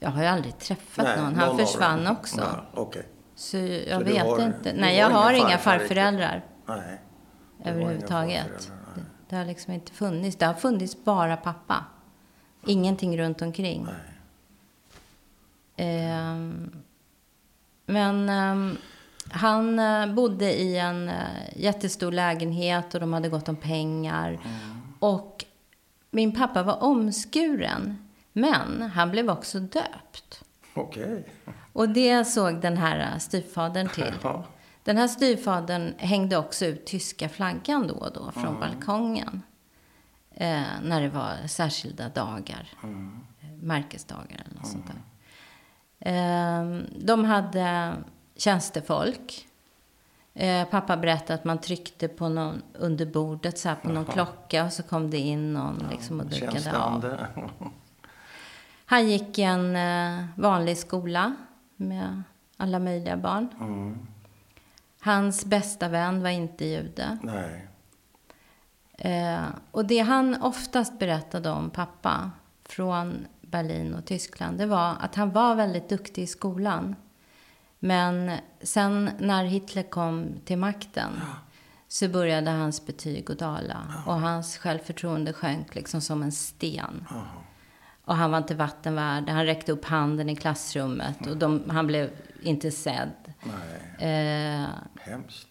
[0.00, 1.34] Jag har ju aldrig träffat Nej, någon.
[1.34, 2.40] Han av försvann också.
[2.40, 3.08] Ja, Okej.
[3.34, 4.72] Så jag Så vet har- inte.
[4.72, 7.00] Nej, jag har inga farföräldrar Nej.
[7.64, 8.72] Överhuvudtaget.
[8.96, 9.04] nej.
[9.28, 10.36] det har liksom inte funnits.
[10.36, 11.84] Det har funnits bara pappa.
[12.66, 13.84] Ingenting runt omkring.
[13.84, 14.17] Nej.
[15.78, 16.70] Ehm,
[17.86, 18.76] men ehm,
[19.30, 21.16] han eh, bodde i en eh,
[21.56, 24.38] jättestor lägenhet och de hade gott om pengar.
[24.98, 25.44] Och
[26.10, 28.08] min pappa var omskuren.
[28.32, 30.44] Men han blev också döpt.
[30.74, 31.24] Okej.
[31.72, 34.14] Och det såg den här eh, styvfadern till.
[34.22, 34.44] Ja.
[34.84, 39.42] Den här styvfadern hängde också ut tyska flaggan då och då från balkongen.
[40.34, 42.68] Eh, när det var särskilda dagar.
[42.82, 44.96] Eh, Märkesdagar eller något sånt där.
[46.00, 46.64] Eh,
[46.98, 47.94] de hade
[48.36, 49.46] tjänstefolk.
[50.34, 54.64] Eh, pappa berättade att man tryckte på någon, under bordet så här, på någon klocka
[54.64, 57.16] och så kom det in någon liksom, och duckade av.
[58.84, 61.34] Han gick i en eh, vanlig skola
[61.76, 62.22] med
[62.56, 63.48] alla möjliga barn.
[63.60, 64.06] Mm.
[65.00, 67.18] Hans bästa vän var inte jude.
[67.22, 67.68] Nej.
[68.98, 72.30] Eh, och det han oftast berättade om pappa
[72.64, 76.96] från Berlin och Tyskland, det var att han var väldigt duktig i skolan.
[77.78, 81.20] Men sen när Hitler kom till makten
[81.88, 84.02] så började hans betyg att dala.
[84.06, 87.06] Och hans självförtroende sjönk liksom som en sten.
[88.04, 89.28] Och han var inte vattenvärd.
[89.28, 92.10] Han räckte upp handen i klassrummet och de, han blev
[92.42, 93.32] inte sedd.
[93.98, 94.60] Nej.
[94.60, 94.66] Eh,
[95.00, 95.48] Hemskt.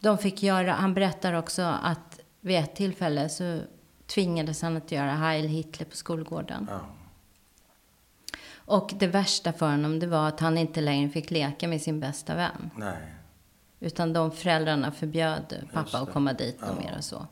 [0.00, 3.60] de fick göra, han berättar också att vid ett tillfälle så
[4.06, 6.66] tvingades han att göra Heil Hitler på skolgården.
[6.70, 6.80] Ja.
[8.70, 12.00] Och det värsta för honom det var att han inte längre fick leka med sin
[12.00, 12.70] bästa vän.
[12.76, 13.14] Nej.
[13.80, 16.74] Utan de föräldrarna förbjöd pappa att komma dit och Ja.
[16.74, 17.26] mer och så.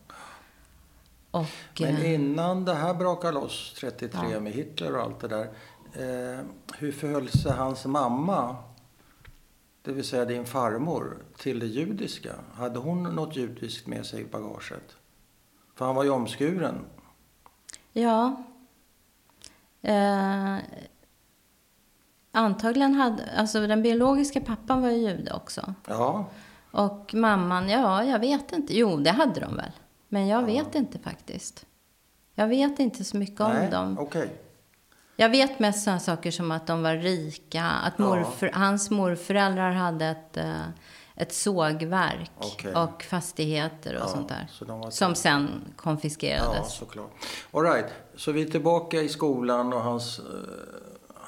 [1.30, 1.46] Och,
[1.80, 5.44] Men eh, innan det här brakade loss 33 med Hitler och allt det där.
[5.92, 6.44] Eh,
[6.78, 8.56] hur förhöll sig hans mamma,
[9.82, 12.34] det vill säga din farmor, till det judiska?
[12.54, 14.96] Hade hon något judiskt med sig i bagaget?
[15.74, 16.84] För han var ju omskuren.
[17.92, 18.44] Ja.
[19.82, 20.56] Eh,
[22.32, 25.74] antagligen hade, alltså den biologiska pappan var ju jude också.
[25.86, 26.26] Ja,
[26.70, 28.78] Och mamman, ja, jag vet inte.
[28.78, 29.70] Jo, det hade de väl.
[30.08, 31.66] Men jag vet inte faktiskt.
[32.34, 33.96] Jag vet inte så mycket om nej, dem.
[33.98, 34.30] okej.
[35.16, 37.64] Jag vet mest sådana saker som att de var rika.
[37.64, 38.04] Att Ja.
[38.04, 40.62] morför, hans morföräldrar hade ett, eh,
[41.16, 42.74] ett sågverk Okej.
[42.74, 44.46] och fastigheter och Ja, sånt där.
[44.50, 46.72] så som sen Ja, konfiskerades.
[46.74, 47.10] såklart.
[47.50, 47.86] All right.
[48.16, 50.24] Så vi är tillbaka i skolan och hans, eh,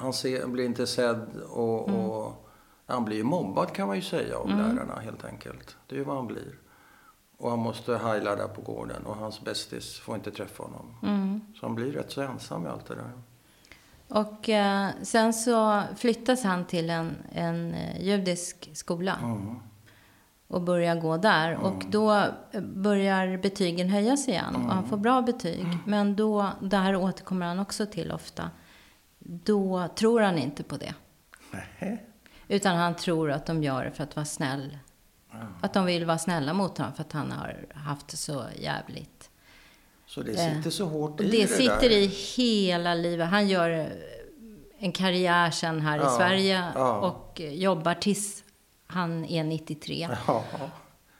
[0.01, 1.99] han ser, blir inte sedd och, Mm.
[1.99, 2.47] och
[2.85, 5.75] han blir mobbad kan man ju säga av lärarna helt enkelt.
[5.87, 6.57] Det är ju vad han blir.
[7.37, 10.95] Och han måste heila där på gården och hans bästis får inte träffa honom.
[11.03, 11.41] Mm.
[11.59, 13.11] Så han blir rätt så ensam med allt det där.
[14.07, 19.17] Och eh, sen så flyttas han till en, en eh, judisk skola.
[19.23, 19.55] Mm.
[20.47, 21.57] och börjar gå där.
[21.57, 22.25] Och då
[22.61, 25.67] börjar betygen höjas igen och han får bra betyg.
[25.85, 28.49] Men då, det här återkommer han också till ofta,
[29.23, 30.93] då tror han inte på det.
[31.51, 32.05] Nej.
[32.47, 34.77] Utan han tror att de gör det för att vara snäll.
[35.61, 39.29] Att de vill vara snälla mot honom för att han har haft det så jävligt.
[40.05, 41.91] Så det sitter så hårt i Det det, sitter där.
[41.91, 42.05] i
[42.37, 43.29] hela livet.
[43.29, 43.85] Han gör eh,
[44.77, 46.97] en karriär sen här i Ja, Sverige ja.
[46.99, 48.43] och eh, jobbar tills
[48.87, 50.09] han är 93.
[50.27, 50.43] Ja.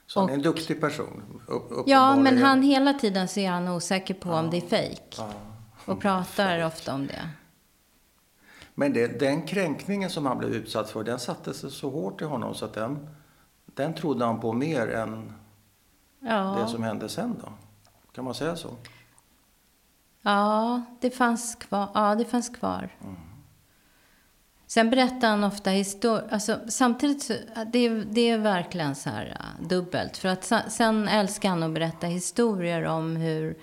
[0.06, 1.40] Så han är en duktig person.
[1.46, 5.16] Upp, Ja, men han hela tiden så är han osäker på om det är fejk.
[5.84, 7.28] Och pratar ofta om det.
[8.74, 12.24] Men det, den kränkningen som han blev utsatt för, den satte sig så hårt i
[12.24, 13.08] honom så att den,
[13.66, 15.32] den trodde han på mer än
[16.20, 17.52] det Ja, som hände sen då.
[18.12, 18.68] Kan man säga så?
[20.22, 21.88] ja, det, fanns kvar.
[21.94, 22.88] ja det fanns kvar.
[24.66, 26.28] Sen berättar han ofta historier.
[26.30, 27.34] Alltså, samtidigt så,
[27.72, 29.26] det, är- det är verkligen så här
[29.60, 30.16] uh, dubbelt.
[30.16, 33.56] För att sen älskar han att berätta historier om hur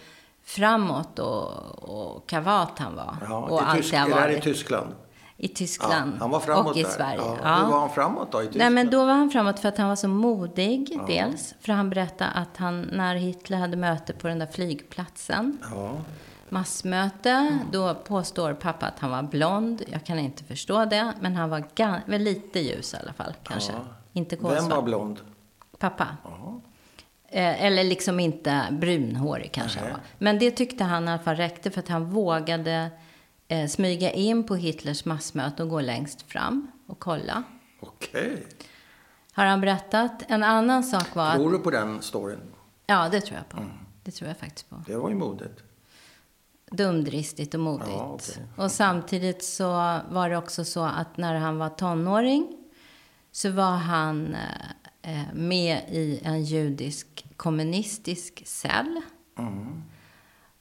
[0.50, 1.50] framåt och,
[1.90, 3.16] och kavat han var.
[3.30, 4.42] Ja, och i allt Tysk, det har är det här i.
[4.42, 4.90] Tyskland?
[5.38, 6.90] I Tyskland han var framåt och i där.
[6.90, 7.22] Sverige.
[7.26, 7.38] Ja.
[7.44, 7.56] Ja.
[7.56, 8.74] Hur var han framåt då i Tyskland?
[8.76, 11.56] Nej, men då var han framåt för att han var så modig, dels.
[11.62, 15.92] För han berättade att han, när Hitler hade möte på den där flygplatsen, Ja,
[16.50, 17.60] massmöte, Mm.
[17.72, 19.82] då påstår pappa att han var blond.
[19.88, 21.64] Jag kan inte förstå det, men han var
[22.10, 23.72] väl lite ljus i alla fall, kanske.
[23.72, 23.80] Ja.
[24.14, 24.84] Inte Vem var kolsvart.
[24.86, 25.20] blond?
[25.80, 26.08] Pappa.
[26.24, 26.62] Ja.
[27.32, 29.94] Eh, eller liksom inte brunhårig kanske Nej.
[30.18, 32.90] Men det tyckte han i alla fall räckte för att han vågade
[33.48, 37.44] eh, smyga in på Hitlers massmöte och gå längst fram och kolla.
[37.80, 38.46] Okej.
[39.32, 40.24] Har han berättat.
[40.28, 42.40] En annan sak var Tror du på den storyn?
[42.86, 43.58] Ja, det tror jag på.
[43.58, 43.72] Mm.
[44.04, 44.84] Det tror jag faktiskt på.
[44.88, 45.64] Det var ju modigt.
[46.72, 47.90] Dumdristigt och modigt.
[47.90, 48.46] Ja, okej.
[48.56, 52.58] Och samtidigt så var det också så att när han var tonåring
[53.32, 54.40] så var han eh,
[55.34, 59.02] med i en judisk kommunistisk cell.
[59.38, 59.84] Mm.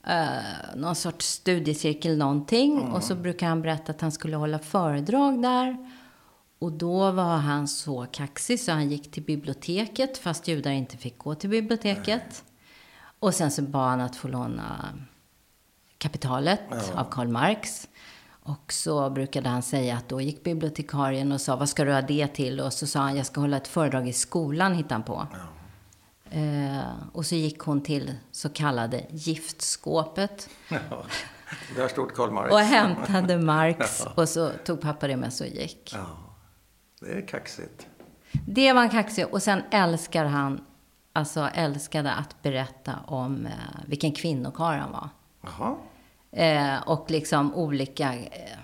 [0.03, 2.81] Eh, någon sorts studiecirkel någonting.
[2.81, 2.93] Mm.
[2.93, 5.77] Och så brukar han berätta att han skulle hålla föredrag där.
[6.59, 11.17] Och då var han så kaxig så han gick till biblioteket fast judar inte fick
[11.17, 12.43] gå till biblioteket.
[13.19, 14.93] Och sen så bad han att få låna
[15.97, 17.87] Kapitalet av Karl Marx.
[18.49, 22.01] Och så brukade han säga att då gick bibliotekarien och sa vad ska du ha
[22.01, 22.59] det till?
[22.59, 25.27] Och så sa han jag ska hålla ett föredrag i skolan hittade han på.
[26.29, 26.79] Eh,
[27.13, 30.79] och så gick hon till så kallade giftskåpet Ja.
[31.75, 32.51] Där stod Karl Marx.
[32.53, 34.05] och hämtade Marx.
[34.15, 35.91] Och så tog pappa det med sig och gick.
[35.95, 36.05] Ja,
[36.99, 37.87] det är kaxigt.
[38.31, 39.25] Det var en kaxig.
[39.31, 40.61] Och sen älskar han,
[41.13, 43.51] alltså älskade att berätta om eh,
[43.85, 45.09] vilken kvinnokarl han var.
[45.41, 45.75] Jaha.
[46.31, 48.13] Eh, och liksom olika...
[48.15, 48.57] Eh,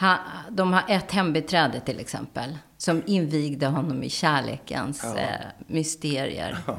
[0.00, 0.18] ha,
[0.50, 2.58] de har ett hembiträde till exempel.
[2.76, 5.18] Som invigde honom i kärlekens Ja.
[5.18, 6.58] eh, mysterier.
[6.66, 6.78] Ja.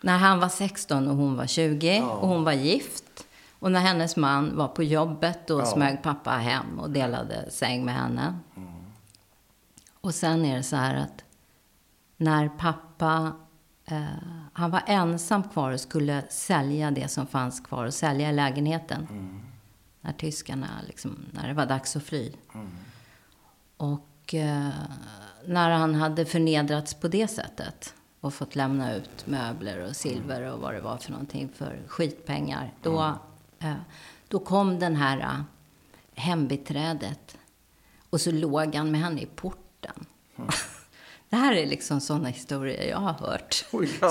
[0.00, 3.26] När han var 16 och hon var 20 och hon var gift.
[3.58, 5.66] Och när hennes man var på jobbet då Ja.
[5.66, 8.38] smög pappa hem och delade säng med henne.
[10.00, 11.24] Och sen är det så här att
[12.16, 13.32] när pappa,
[13.84, 19.06] eh, han var ensam kvar och skulle sälja det som fanns kvar och sälja lägenheten.
[20.00, 22.32] När tyskarna, liksom, när det var dags att fly.
[23.76, 24.68] Och eh,
[25.46, 30.60] när han hade förnedrats på det sättet och fått lämna ut möbler och silver och
[30.60, 32.72] vad det var för någonting för skitpengar.
[32.82, 33.12] Då,
[33.58, 33.74] eh,
[34.28, 35.40] då kom den här eh,
[36.14, 37.36] hembiträdet
[38.10, 40.06] och så låg han med henne i porten.
[41.34, 43.64] Det här är liksom sådana historier jag har hört.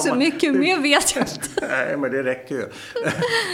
[0.04, 1.48] Så mycket mer vet jag inte.
[1.70, 2.70] Nej, men det räcker ju.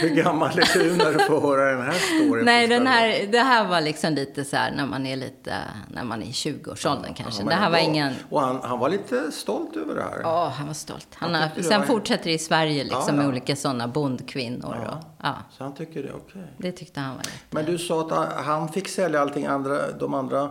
[0.02, 2.44] Hur gammal är du när du får höra den här storyn?
[2.44, 5.54] Nej, den här, det här var liksom lite så här när man är lite,
[5.88, 7.40] när man är i 20-årsåldern kanske.
[7.42, 7.90] Ja, men det här var ändå.
[7.90, 10.20] ingen, Och han, han var lite stolt över det här.
[10.22, 11.08] ja, han var stolt.
[11.14, 14.76] Han har, sen var- fortsätter det i Sverige liksom Ja, med olika sådana bondkvinnor.
[14.84, 14.90] Ja.
[14.90, 16.42] Och, ja, Så han tycker det är okej.
[16.58, 17.30] det tyckte han var jätte...
[17.50, 20.50] Men du sa att han- han fick sälja allting andra, de andra,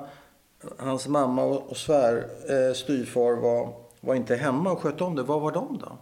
[0.80, 5.24] hans mamma och, och svär, eh, styvfar var, var inte hemma och skötte om det.
[5.24, 5.98] Vad var de då?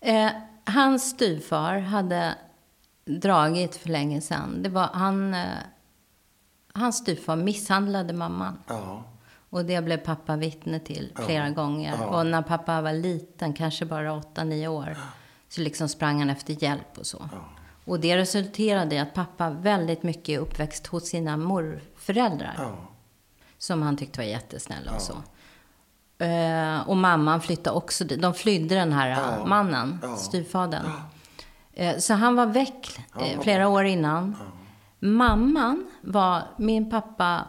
[0.00, 0.30] Eh,
[0.64, 2.34] hans styvfar hade
[3.04, 4.62] dragit för länge sedan.
[4.62, 5.46] Det var, han, eh,
[6.74, 8.58] hans styvfar misshandlade mamman.
[8.66, 9.04] Ja,
[9.50, 11.94] Och det blev pappa vittne till flera gånger.
[12.00, 12.06] Ja.
[12.06, 14.96] Och när pappa var liten, kanske bara 8-9 år,
[15.48, 17.28] så liksom sprang han efter hjälp och så.
[17.84, 22.76] Och det resulterade i att pappa väldigt mycket är uppväxt hos sina morföräldrar.
[23.62, 25.12] Ja, Som han tyckte var jättesnälla och så.
[26.24, 28.22] Eh, och mamman flyttade också dit.
[28.22, 29.46] De flydde den här Ja.
[29.46, 30.16] mannen, Ja.
[30.16, 30.90] styvfadern.
[31.72, 33.42] Eh, så han var väck eh, Ja.
[33.42, 34.36] flera år innan.
[35.00, 37.46] Mamman var, min pappa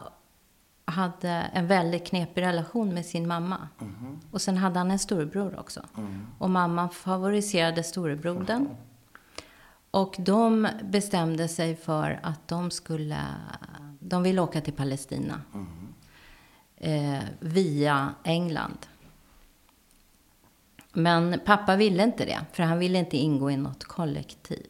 [0.86, 3.68] hade en väldigt knepig relation med sin mamma.
[3.80, 4.20] Mhm.
[4.32, 5.82] Och sen hade han en storebror också.
[5.98, 6.28] Mm.
[6.40, 8.70] Och mamman favoriserade storebrodern.
[9.92, 13.18] Och de bestämde sig för att de skulle,
[14.00, 15.42] de ville åka till Palestina.
[16.84, 18.78] Eh, via England.
[20.94, 24.68] Men pappa ville inte det, för han ville inte ingå i något kollektiv.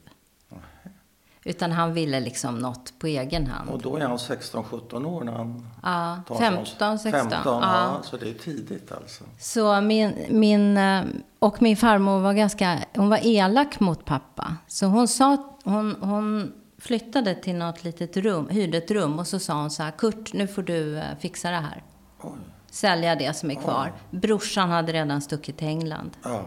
[1.45, 3.69] Utan han ville liksom något på egen hand.
[3.69, 7.29] och då är han 16-17 år när han Ja, tar 15, 16.
[7.31, 7.61] 15, ja.
[7.61, 8.03] ja.
[8.03, 9.23] Så det är tidigt alltså.
[9.39, 11.03] Så min, min, eh,
[11.39, 14.57] och min farmor var ganska, hon var elak mot pappa.
[14.67, 19.39] Så hon sa, hon, hon flyttade till något litet rum, hyrde ett rum och så
[19.39, 21.83] sa hon så här, Kurt nu får du eh, fixa det här.
[22.23, 22.31] Oj.
[22.71, 23.93] Sälja det som är kvar.
[24.11, 26.17] Brorsan hade redan stuckit till England.
[26.23, 26.41] Ja.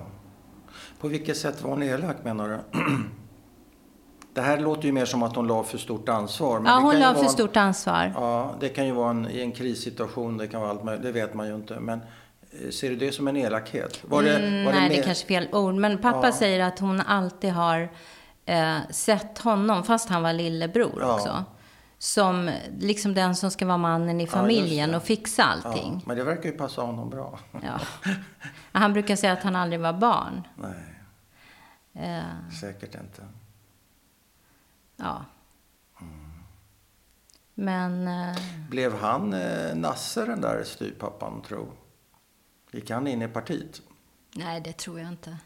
[1.00, 2.58] På vilket sätt var hon elak menar du?
[4.34, 6.60] Det här låter ju mer som att hon la för stort ansvar.
[6.60, 8.12] Men Ja, det hon la för en- stort ansvar.
[8.14, 11.12] Ja, det kan ju vara en, i en krissituation, det kan vara allt möjligt, det
[11.12, 11.80] vet man ju inte.
[11.80, 12.00] Men
[12.50, 14.00] eh, ser du det som en elakhet?
[14.04, 15.74] Var det, Mm, var nej, det mer- är kanske fel ord.
[15.74, 16.32] Men pappa Ja.
[16.32, 17.88] säger att hon alltid har
[18.46, 21.14] eh, sett honom, fast han var lillebror Ja.
[21.14, 21.44] också.
[21.98, 24.96] Som liksom den som ska vara mannen i familjen det.
[24.96, 26.02] och fixa Ja, allting.
[26.06, 27.38] men det verkar ju passa honom bra.
[27.62, 27.80] Ja.
[28.72, 30.42] Han brukar säga att han aldrig var barn.
[30.56, 30.92] Nej,
[31.98, 33.26] Eh, säkert inte.
[34.96, 35.24] ja.
[37.54, 38.36] Men eh,
[38.70, 41.72] Blev han eh, nasse den där styvpappan, tro?
[42.72, 43.82] Gick han in i partiet?
[44.34, 45.36] nej, det tror jag inte.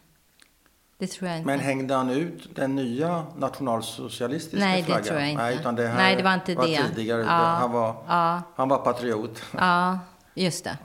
[1.00, 1.46] Det tror jag inte.
[1.46, 5.04] Men hängde han ut den nya nationalsocialistiska Nej, det flaggan?
[5.04, 5.42] tror jag inte.
[5.42, 6.82] Nej, utan det, här Nej, det var inte det.
[6.94, 7.20] tidigare.
[7.22, 8.42] Ja, Han, var, ja.
[8.56, 9.42] han var patriot.
[9.58, 9.98] ja,
[10.34, 10.76] just det.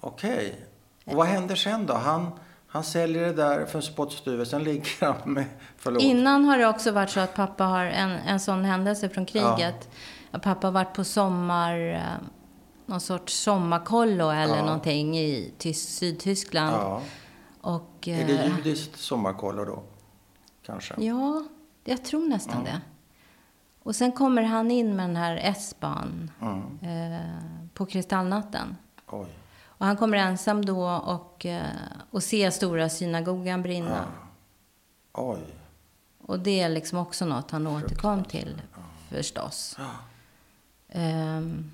[0.00, 0.60] Okej.
[1.04, 1.94] Och vad händer sen då?
[1.94, 2.30] Han,
[2.66, 5.44] han säljer det där för en spottstyver, sen ligger han med...
[5.78, 6.02] Förlåt.
[6.02, 9.88] Innan har det också varit så att pappa har en, en sån händelse från kriget.
[10.30, 12.00] Att pappa har varit på sommar, eh,
[12.86, 14.64] någon sorts sommarkollo eller Ja.
[14.64, 17.02] någonting i Tys- Sydtyskland.
[17.66, 17.74] Ja.
[17.74, 19.82] Och, Är det eh, judiskt sommarkollo då?
[20.62, 20.94] Kanske?
[20.98, 21.44] Ja,
[21.84, 22.80] jag tror nästan det.
[23.82, 27.12] Och sen kommer han in med den här S-ban Mm.
[27.12, 27.20] eh,
[27.74, 28.76] på kristallnatten.
[29.06, 29.26] Oj.
[29.78, 31.66] Och han kommer ensam då och, eh,
[32.10, 34.04] och ser stora synagogan brinna.
[35.12, 35.40] Oj.
[36.18, 38.62] Och det är liksom också något han återkom till
[39.10, 39.76] förstås.
[40.88, 41.70] Ehm,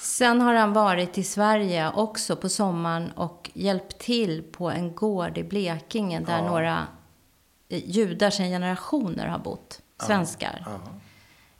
[0.00, 5.38] sen har han varit i Sverige också på sommaren och hjälpt till på en gård
[5.38, 6.46] i Blekinge där Ja.
[6.50, 6.86] några
[7.68, 9.80] eh, judar sedan generationer har bott.
[10.02, 10.64] Svenskar.
[10.66, 10.80] Ja.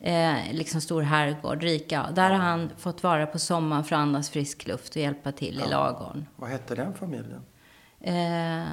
[0.06, 2.10] Eh, liksom stor herrgård, rika.
[2.12, 5.60] Där har han fått vara på sommaren för att andas frisk luft och hjälpa till
[5.66, 6.26] i ladugården.
[6.36, 7.42] Vad hette den familjen?
[8.00, 8.66] Eh,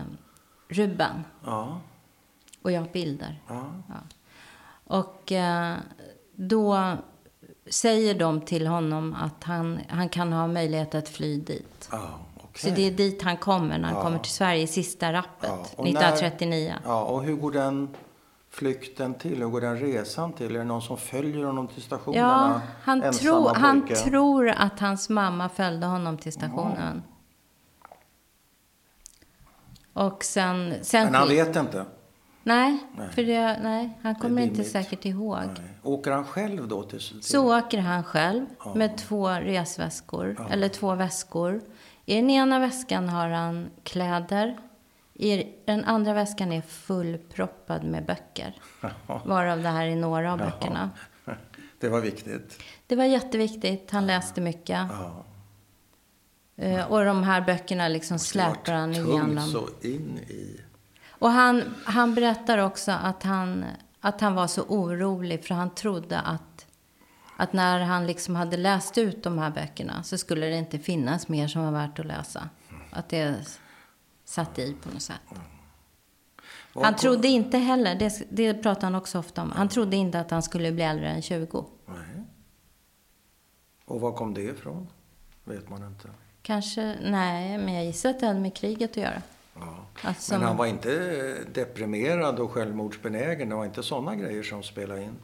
[0.69, 1.23] Ruben.
[1.45, 1.79] Ja.
[2.61, 3.41] Och jag har bilder.
[3.47, 3.65] ja.
[4.83, 5.75] Och eh,
[6.35, 6.93] då
[7.69, 11.89] säger de till honom att han, han kan ha möjlighet att fly dit.
[11.91, 11.97] ja
[12.55, 12.73] Så okej.
[12.75, 14.03] det är dit han kommer när han Ja.
[14.03, 16.73] kommer till Sverige i sista rappet, och när- 1939.
[16.85, 17.95] Ja, och hur går den
[18.49, 19.37] flykten till?
[19.37, 20.55] Hur går den resan till?
[20.55, 22.19] Är det någon som följer honom till stationen?
[22.19, 27.03] Ja, han, tro, han tror att hans mamma följde honom till stationen.
[29.93, 30.73] Och sen...
[30.81, 31.85] sen Men han vet inte?
[32.43, 33.09] Nej, Nej.
[33.09, 35.37] för det, nej, han kommer inte säkert ihåg.
[35.57, 35.76] Nej.
[35.87, 36.99] Åker han själv då till...
[36.99, 37.23] till...
[37.23, 38.45] Så åker han själv
[38.75, 41.61] med två resväskor, eller två väskor.
[42.05, 44.57] I den ena väskan har han kläder.
[45.13, 48.55] I den andra väskan är fullproppad med böcker.
[49.25, 50.89] Varav det här är några av böckerna.
[51.79, 52.63] Det var viktigt.
[52.87, 53.91] Det var jätteviktigt.
[53.91, 54.87] Han läste mycket.
[54.89, 55.25] Ja.
[56.55, 59.47] Eh, och de här böckerna liksom släpar han igenom.
[59.47, 60.61] så in i...
[61.09, 63.65] Och han, han berättar också att han,
[64.01, 66.65] att han var så orolig för han trodde att,
[67.37, 71.27] att när han liksom hade läst ut de här böckerna så skulle det inte finnas
[71.27, 72.49] mer som var värt att läsa.
[72.91, 73.35] Att det
[74.25, 75.21] satt i på något sätt.
[76.73, 80.31] Han trodde inte heller, det, det pratar han också ofta om, han trodde inte att
[80.31, 81.65] han skulle bli äldre än 20.
[81.85, 82.23] Nej.
[83.85, 84.87] Och var kom det ifrån?
[85.43, 86.09] Vet man inte.
[86.41, 89.21] Kanske, nej, men jag gissar att det hade med kriget att göra.
[90.03, 90.13] Ja.
[90.13, 90.89] Som- Men han var inte
[91.53, 93.49] deprimerad och självmordsbenägen.
[93.49, 95.15] Det var inte sådana grejer som spelade in.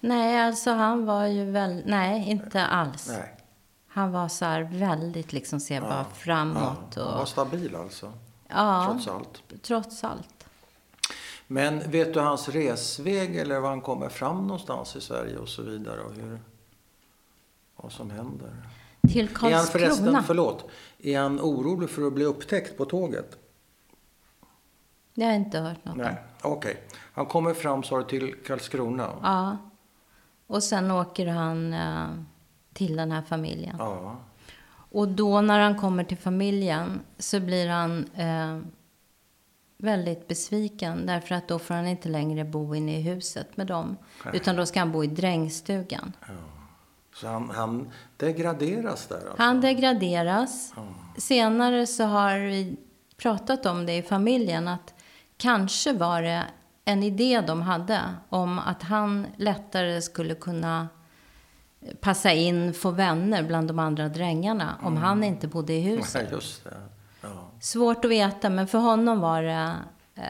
[0.00, 3.08] Nej, alltså han var ju väl, nej, inte alls.
[3.08, 3.32] Nej.
[3.88, 6.94] Han var så här väldigt liksom, ser bara framåt.
[6.96, 8.12] Ja, han var och, stabil alltså.
[8.48, 9.42] ja, Trots allt.
[9.62, 10.46] trots allt.
[11.46, 15.62] Men vet du hans resväg eller var han kommer fram någonstans i Sverige och så
[15.62, 16.00] vidare?
[16.00, 16.38] Och hur,
[17.76, 18.50] vad som händer?
[19.12, 20.22] Till Är han förresten, Karlskrona.
[20.26, 23.38] förlåt, är han orolig för att bli upptäckt på tåget?
[25.14, 25.96] Det har jag inte hört något.
[25.96, 26.82] Nej, okej.
[27.12, 29.10] Han kommer fram, sa till Karlskrona?
[29.22, 29.56] Ja.
[30.46, 32.06] Och sen åker han eh,
[32.72, 33.76] till den här familjen.
[33.78, 34.16] Ja.
[34.90, 38.58] Och då när han kommer till familjen så blir han eh,
[39.78, 41.06] väldigt besviken.
[41.06, 43.96] Därför att då får han inte längre bo inne i huset med dem.
[44.32, 46.12] Utan då ska han bo i drängstugan.
[47.20, 49.34] Så han, han degraderas där alltså?
[49.38, 50.74] Han degraderas.
[51.16, 52.76] Senare så har vi
[53.16, 54.68] pratat om det i familjen.
[54.68, 54.94] Att
[55.36, 56.44] kanske var det
[56.84, 60.88] en idé de hade om att han lättare skulle kunna
[62.00, 66.30] passa in, få vänner bland de andra drängarna om han inte bodde i huset.
[66.30, 66.70] Det.
[67.20, 67.28] Ja.
[67.60, 69.72] Svårt att veta, men för honom var det
[70.14, 70.22] eh,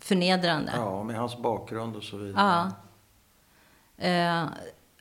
[0.00, 0.72] förnedrande.
[0.76, 2.72] ja, med hans bakgrund och så vidare.
[3.98, 4.06] Ja.
[4.06, 4.44] Eh,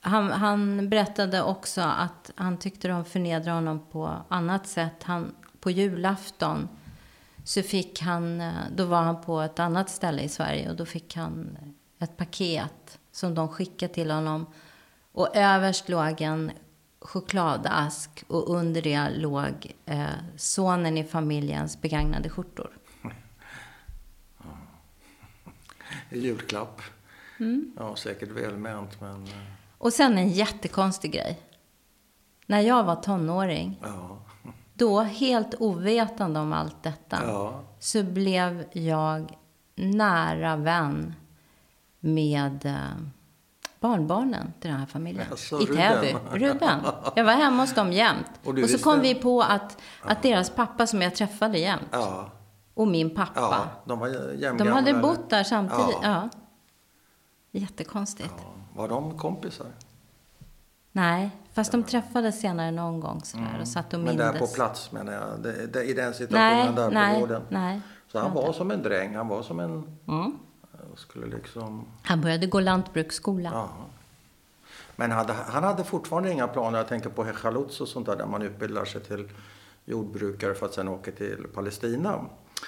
[0.01, 5.03] han, han berättade också att han tyckte de förnedrade honom på annat sätt.
[5.03, 6.67] Han, på julafton
[7.43, 10.85] så fick han, eh, då var han på ett annat ställe i Sverige och då
[10.85, 11.57] fick han
[11.99, 14.45] ett paket som de skickade till honom.
[15.11, 16.51] Och överst låg en
[16.99, 22.77] chokladask och under det låg eh, sonen i familjens begagnade skjortor.
[26.09, 26.81] Julklapp.
[27.39, 27.73] Mm.
[27.77, 29.27] Ja, säkert välment, men...
[29.81, 31.39] Och sen en jättekonstig grej.
[32.45, 34.17] När jag var tonåring Ja.
[34.73, 37.61] Då, helt ovetande om allt detta, Ja.
[37.79, 39.37] så blev jag
[39.75, 41.13] nära vän
[41.99, 42.75] med eh,
[43.79, 45.25] barnbarnen till den här familjen.
[45.29, 46.15] Jaså, I Täby.
[46.31, 46.79] Ruben?
[47.15, 48.31] Jag var hemma hos dem jämt.
[48.43, 52.31] Och Och, så kom vi på att, att deras pappa som jag träffade jämt, Ja.
[52.73, 55.97] och min pappa, ja, de var de hade bott där samtidigt.
[56.03, 56.29] Ja.
[57.51, 57.59] Ja.
[57.59, 58.33] Jättekonstigt.
[58.75, 58.81] Ja.
[58.81, 59.67] Var de kompisar?
[60.91, 64.05] Nej, fast de träffades senare någon gång sådär och satt och Mm.
[64.05, 64.33] Men mindes.
[64.33, 65.39] där på plats menar jag.
[65.43, 67.41] Det, det, I den situationen nej, där på nej, gården.
[67.49, 67.81] nej.
[68.11, 69.15] Så han var som en dräng.
[69.15, 69.97] Han var som en...
[70.07, 70.37] Mm.
[70.89, 71.85] Jag skulle liksom...
[72.03, 73.49] Han började gå lantbruksskola.
[73.53, 73.69] Ja.
[74.95, 76.77] Men hade, han hade fortfarande inga planer.
[76.77, 78.15] Jag tänker på Hechaluts och sånt där.
[78.15, 79.29] Där man utbildar sig till
[79.85, 82.19] jordbrukare för att sen åka till Palestina.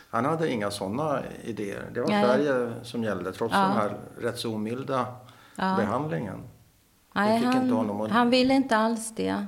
[0.09, 1.83] Han hade inga sådana idéer.
[1.93, 2.25] Det var Nej.
[2.25, 3.59] Sverige som gällde trots Ja.
[3.61, 5.05] den här rätt så omilda
[5.55, 5.75] Ja.
[5.77, 6.43] behandlingen.
[7.15, 9.45] Nej, fick han, inte honom att- han ville inte alls det.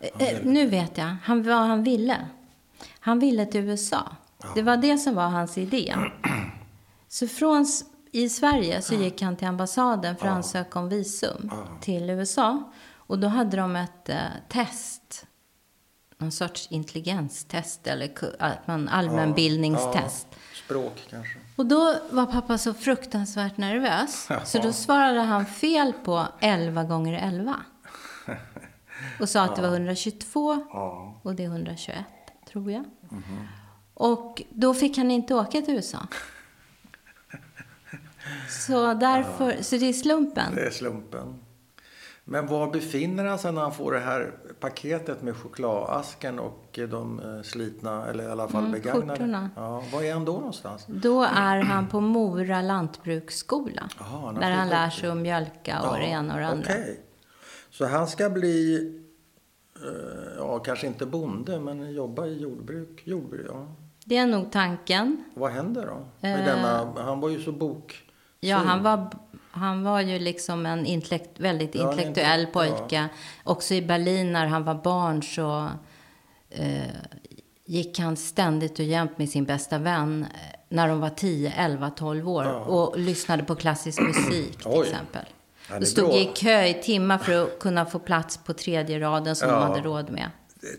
[0.00, 2.26] Eh, eh, nu vet jag han, vad han ville.
[3.00, 4.08] Han ville till USA.
[4.54, 5.94] Det var det som var hans idé.
[7.08, 7.66] Så från,
[8.12, 12.72] i Sverige så gick han till ambassaden för att ansöka om visum till USA.
[12.94, 14.16] Och då hade de ett eh,
[14.48, 15.26] test.
[16.18, 18.10] Någon sorts intelligenstest eller
[18.90, 20.26] allmänbildningstest.
[20.30, 21.38] Ja, språk kanske.
[21.60, 24.28] Och då var pappa så fruktansvärt nervös.
[24.44, 27.56] Så då svarade han fel på 11 gånger 11.
[29.20, 31.20] Och sa att det var 122 Ja.
[31.22, 31.96] och det är 121,
[32.52, 32.84] tror jag.
[33.94, 35.98] Och då fick han inte åka till USA.
[38.48, 40.54] Så därför, så det är slumpen.
[40.54, 41.39] Det är slumpen.
[42.32, 47.20] Men var befinner han sig när han får det här paketet med chokladasken och de
[47.20, 49.08] eh, slitna, eller i alla fall Mm, begagnade?
[49.10, 49.50] skjortorna.
[49.56, 50.84] Ja, var är han då någonstans?
[50.88, 53.82] Då är han på Mora lantbruksskola.
[53.96, 56.70] Han har där han lär sig att mjölka och det ena och det andra.
[56.72, 57.00] Okej.
[57.70, 58.76] Så han ska bli,
[59.76, 63.02] eh, ja kanske inte bonde, men jobba i jordbruk.
[63.04, 63.66] jordbruk ja.
[64.04, 65.24] Det är nog tanken.
[65.34, 66.06] Vad händer då?
[66.20, 66.44] Med Eh.
[66.44, 68.02] denna, han var ju så bok...
[68.42, 69.10] Ja, han var,
[69.50, 73.08] han var ju liksom en intellekt, väldigt Ja, intellektuell intellekt- pojke.
[73.44, 75.68] Också i Berlin när han var barn så
[76.50, 76.82] eh,
[77.64, 81.90] gick han ständigt och jämt med sin bästa vän eh, när de var 10, 11,
[81.90, 82.52] 12 år Ja.
[82.58, 84.86] och lyssnade på klassisk musik till Oj.
[84.88, 85.24] exempel.
[85.70, 89.36] Ja, och stod i kö i timmar för att kunna få plats på tredje raden
[89.36, 89.54] som Ja.
[89.54, 90.30] de hade råd med.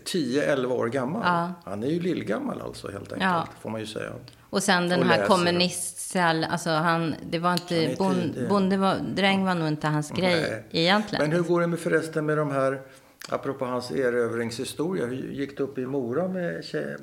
[0.06, 1.22] 10-11 år gammal.
[1.24, 1.52] Ja.
[1.64, 3.46] Han är ju lillgammal alltså helt enkelt, Ja.
[3.60, 4.12] får man ju säga.
[4.52, 5.28] Och sen den Och här läser.
[5.28, 8.48] kommunistcell, alltså han, det var Han inte, tidig.
[8.48, 10.64] bonde var, dräng var nog inte hans grej Nej.
[10.70, 11.22] egentligen.
[11.28, 12.80] Men hur går det med förresten med de här,
[13.28, 16.96] apropå hans erövringshistoria, hur gick det upp i Mora med tjej,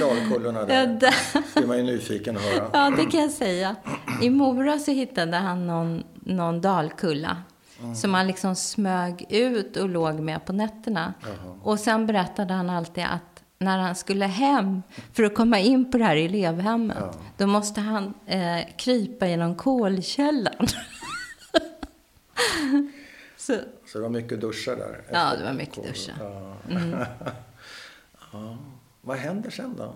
[0.00, 0.86] dalkullorna Ja, där?
[0.86, 1.12] det,
[1.54, 2.64] Det är man ju nyfiken att höra.
[2.72, 3.76] ja, det kan jag säga.
[4.22, 7.36] I Mora så hittade han någon, någon dalkulla.
[7.96, 11.14] Som han liksom smög ut och låg med på nätterna.
[11.22, 11.54] Jaha.
[11.62, 14.82] Och sen berättade han alltid att när han skulle hem
[15.12, 16.96] för att komma in på det här elevhemmet.
[17.00, 17.12] Ja.
[17.36, 20.66] Då måste han eh, krypa genom kolkällan.
[23.36, 25.02] så, Så det var mycket duschar där?
[25.12, 25.88] Ja, det var mycket kåren.
[25.88, 26.14] duschar.
[26.20, 26.56] Ja.
[28.32, 28.58] ja.
[29.00, 29.94] Vad händer sen då?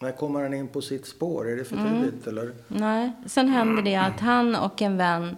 [0.00, 1.50] När kommer han in på sitt spår?
[1.50, 2.02] Är det för Mm.
[2.02, 2.52] tidigt eller?
[2.68, 5.36] Nej, sen händer det att han och en vän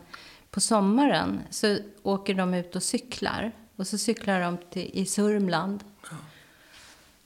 [0.50, 3.52] på sommaren så åker de ut och cyklar.
[3.76, 5.84] Och så cyklar de till, i Sörmland.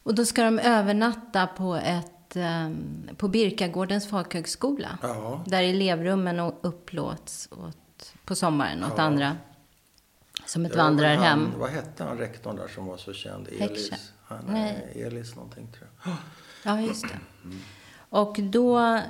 [0.03, 4.99] Och då ska de övernatta på, ett, ehm, på Birkagårdens folkhögskola.
[5.03, 5.45] Ja.
[5.47, 9.03] Där elevrummen upplåts åt, på sommaren åt Ja.
[9.03, 9.37] andra.
[10.47, 11.23] Som ett vandrarhem.
[11.23, 13.49] Han, vad hette han rektorn där som var så känd?
[13.49, 14.13] Elis?
[14.25, 14.93] Han, Nej.
[15.07, 16.17] Elis någonting tror jag.
[16.65, 17.19] Ja, just det.
[18.09, 19.01] Och då,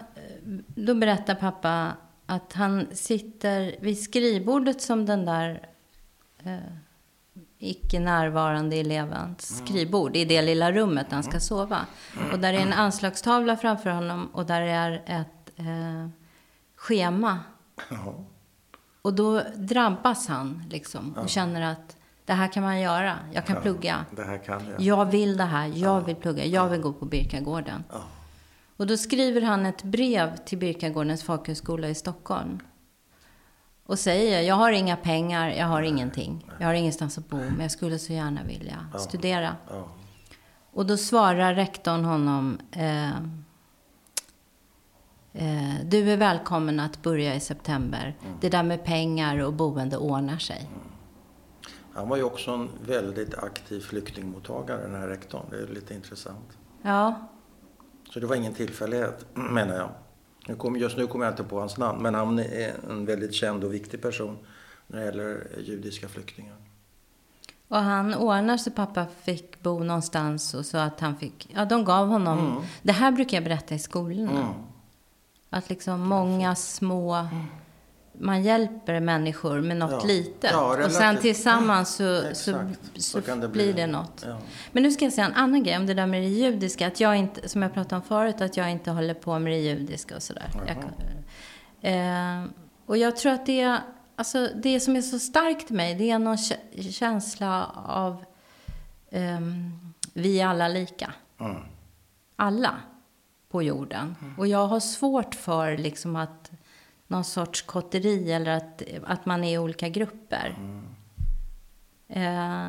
[0.67, 1.93] då berättar pappa
[2.27, 5.69] att han sitter vid skrivbordet som den där
[6.45, 6.59] eh,
[7.61, 11.87] icke närvarande elevens skrivbord i det lilla rummet där han ska sova.
[12.33, 16.09] Och där är en anslagstavla framför honom och där är ett eh,
[16.77, 17.39] schema.
[17.91, 18.15] Ja.
[19.03, 23.17] Och då drabbas han liksom och känner att det här kan man göra.
[23.33, 24.05] Jag kan plugga.
[24.17, 24.81] Det här kan jag.
[24.81, 25.73] Jag vill det här.
[25.75, 26.45] Jag vill plugga.
[26.45, 27.85] Jag vill gå på Birkagården.
[28.77, 32.61] Och då skriver han ett brev till Birkagårdens folkhögskola i Stockholm.
[33.91, 36.47] Och säger, jag har inga pengar, jag har ingenting.
[36.59, 39.57] Jag har ingenstans att bo, men jag skulle så gärna vilja studera.
[39.71, 39.89] Ja.
[40.73, 43.11] Och då svarar rektorn honom, eh,
[45.33, 48.17] eh, du är välkommen att börja i september.
[48.41, 50.71] Det där med pengar och boende ordnar sig.
[51.95, 55.47] Han var ju också en väldigt aktiv flyktingmottagare, den här rektorn.
[55.51, 56.59] Det är lite intressant.
[56.83, 57.29] Ja,
[58.11, 59.91] Så det var ingen tillfällighet, menar jag.
[60.51, 63.35] Nu kom, just nu kommer jag inte på hans namn, men han är en väldigt
[63.35, 64.39] känd och viktig person
[64.87, 66.55] när det gäller judiska flyktingar.
[67.69, 71.85] Och han ordnar så pappa fick bo någonstans och så att han fick, ja de
[71.85, 74.31] gav honom, det här brukar jag berätta i skolorna.
[74.31, 74.53] Mm.
[75.51, 77.29] Att liksom många små,
[78.21, 80.05] man hjälper människor med något Ja.
[80.05, 80.51] litet.
[80.53, 82.37] Ja, och sen tillsammans så, Exakt.
[82.39, 82.55] så,
[82.95, 83.83] Så så, kan det blir bli.
[83.83, 84.25] det något.
[84.27, 84.39] Ja.
[84.73, 86.87] Men nu ska jag säga en annan grej om det där med det judiska.
[86.87, 89.59] Att jag inte, som jag pratade om förut, att jag inte håller på med det
[89.59, 90.51] judiska och sådär.
[90.67, 90.77] Jag,
[91.93, 92.45] eh,
[92.87, 93.77] och jag tror att det,
[94.17, 98.25] alltså det som är så starkt i mig, det är någon kä- känsla av
[99.11, 99.71] ehm,
[100.13, 101.13] vi är alla lika.
[101.41, 101.57] Mm.
[102.37, 102.75] Alla
[103.51, 104.17] på jorden.
[104.39, 106.51] Och jag har svårt för liksom att
[107.11, 110.59] någon sorts kotteri eller att, att man är i olika grupper.
[112.09, 112.69] Eh,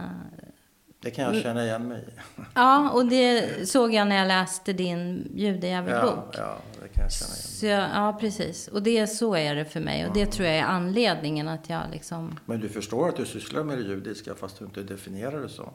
[1.03, 2.41] Det kan jag känna igen mig i.
[2.55, 6.35] Ja, och det såg jag när jag läste din Ja, judejävelbok.
[6.37, 7.41] ja, det kan jag känna igen.
[7.47, 8.67] Så jag, ja, precis.
[8.67, 10.07] Och det, så är det för mig.
[10.07, 12.39] Och det tror jag är anledningen att jag liksom...
[12.45, 15.73] Men du förstår att du sysslar med det judiska fast du inte definierar det så?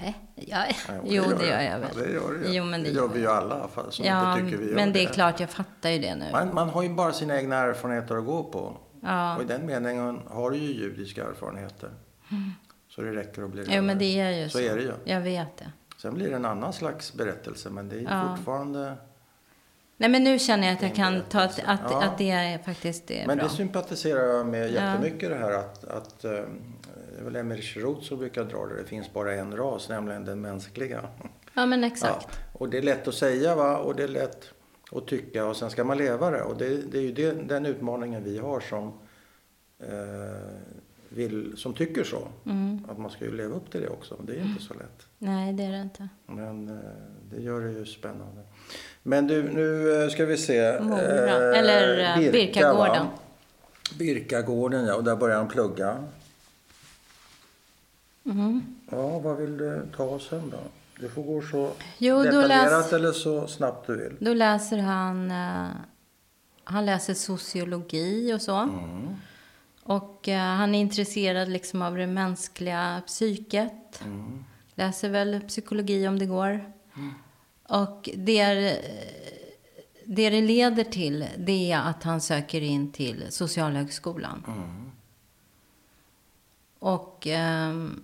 [0.00, 1.88] Nej, jag, Ja, jo, det gör jag väl.
[1.96, 2.48] Ja, det gör, det.
[2.54, 5.08] Jo, men det det gör vi ju alla som Ja, tycker vi men det är
[5.08, 6.30] klart, jag fattar ju det nu.
[6.32, 8.76] Man, man har ju bara sina egna erfarenheter att gå på.
[9.02, 9.36] Ja.
[9.36, 11.90] Och i den meningen har du ju judiska erfarenheter.
[12.88, 14.58] Så det räcker att bli Jo, men det är ju så.
[14.58, 14.92] Så är det ju.
[15.04, 15.72] Jag vet det.
[15.98, 18.36] Sen blir det en annan slags berättelse, men det är Ja.
[18.36, 18.94] fortfarande...
[19.96, 22.02] Nej, men nu känner jag att jag kan ta att, att, Ja.
[22.04, 23.46] att det är faktiskt är Men bra.
[23.46, 24.72] det sympatiserar jag med Ja.
[24.72, 26.40] jättemycket det här att, att eh,
[27.14, 28.76] det är väl Emmerich Roth som brukar dra det.
[28.76, 31.08] Det finns bara en ras, nämligen den mänskliga.
[31.54, 32.28] Ja, men exakt.
[32.30, 33.78] Ja, och det är lätt att säga va?
[33.78, 34.50] och det är lätt
[34.92, 36.42] att tycka och sen ska man leva det.
[36.42, 38.92] Och det, det är ju det, den utmaningen vi har som,
[39.78, 39.88] eh,
[41.08, 42.28] vill, som tycker så.
[42.46, 42.84] Mm.
[42.88, 44.16] Att man ska ju leva upp till det också.
[44.22, 45.06] Det är ju inte så lätt.
[45.18, 46.08] Nej, det är det inte.
[46.26, 46.76] Men eh,
[47.30, 48.42] det gör det ju spännande.
[49.02, 50.80] Men du, nu eh, ska vi se.
[50.80, 51.00] Mora.
[51.56, 53.06] Eller, eh, Birka, Birkagården.
[53.06, 53.10] va?
[53.98, 54.94] Birkagården, ja.
[54.94, 56.04] Och där börjar han plugga.
[58.24, 58.62] Mm.
[58.90, 60.58] Ja, vad vill du ta sen då?
[61.00, 64.16] Du får gå så Jo, detaljerat läs- eller så snabbt du vill.
[64.20, 65.30] Då läser han...
[65.30, 65.66] eh,
[66.64, 68.56] Han läser sociologi och så.
[68.56, 69.14] Mm.
[69.82, 74.00] Och eh, han är intresserad liksom av det mänskliga psyket.
[74.04, 74.44] Mm.
[74.74, 76.72] Läser väl psykologi om det går.
[77.68, 78.54] Och det, är,
[80.04, 84.44] det det leder till, det är att han söker in till Socialhögskolan.
[84.46, 84.90] Mm.
[86.78, 88.02] Och ehm,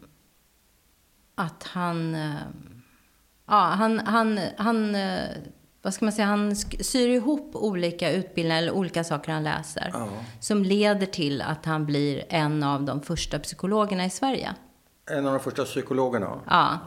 [1.40, 2.14] att han...
[2.14, 2.34] eh,
[3.52, 5.20] Ja, han, han, han, eh,
[5.82, 9.90] vad ska man säga, han syr ihop olika utbildningar eller olika saker han läser.
[9.92, 10.08] Ja.
[10.40, 14.54] Som leder till att han blir en av de första psykologerna i Sverige.
[15.10, 16.40] En av de första psykologerna.
[16.46, 16.78] Ja,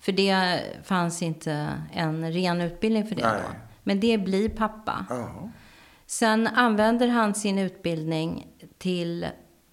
[0.00, 3.40] för det fanns inte en ren utbildning för det Nej.
[3.42, 3.56] då.
[3.82, 5.06] Men det blir pappa.
[5.10, 5.50] Ja.
[6.06, 8.46] Sen använder han sin utbildning
[8.78, 9.26] till,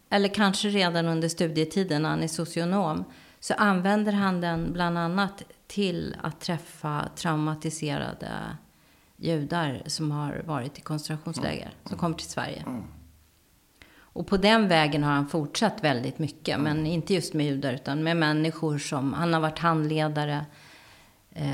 [0.10, 3.04] eller kanske redan under studietiden när han är socionom,
[3.40, 8.30] så använder han den bland annat till att träffa traumatiserade
[9.18, 12.64] judar som har varit i koncentrationsläger, som kommer till Sverige.
[14.00, 18.04] Och på den vägen har han fortsatt väldigt mycket, men inte just med judar, utan
[18.04, 20.46] med människor som, han har varit handledare
[21.32, 21.54] eh,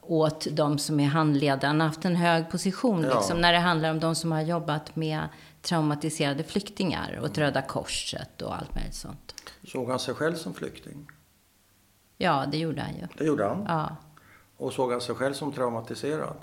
[0.00, 1.66] åt de som är handledare.
[1.66, 3.14] Han har haft en hög position Ja.
[3.14, 5.20] liksom, när det handlar om de som har jobbat med
[5.62, 9.34] traumatiserade flyktingar och Röda Korset och allt möjligt sånt.
[9.64, 11.06] Såg han sig själv som flykting?
[12.16, 13.06] Ja, det gjorde han ju.
[13.18, 13.64] Det gjorde han.
[13.68, 13.96] Ja.
[14.56, 16.36] Och såg han sig själv som traumatiserad?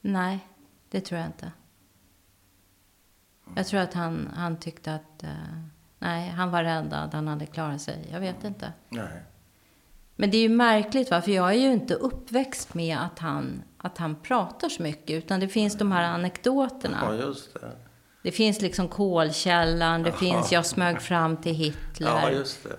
[0.00, 0.48] Nej,
[0.90, 1.52] det tror jag inte.
[3.54, 5.22] Jag tror att han, han tyckte att...
[5.22, 5.30] Eh,
[5.98, 8.08] nej, han var räddad, han hade klarat sig.
[8.12, 8.72] Jag vet inte.
[8.88, 9.22] Nej.
[10.16, 11.22] Men det är ju märkligt, va?
[11.22, 15.24] för jag är ju inte uppväxt med att han, att han pratar så mycket.
[15.24, 16.98] Utan det finns de här anekdoterna.
[17.02, 17.72] Ja, just det.
[18.26, 22.08] Det finns liksom kolkällan, det finns jag smög fram till Hitler.
[22.10, 22.76] Ja, just det.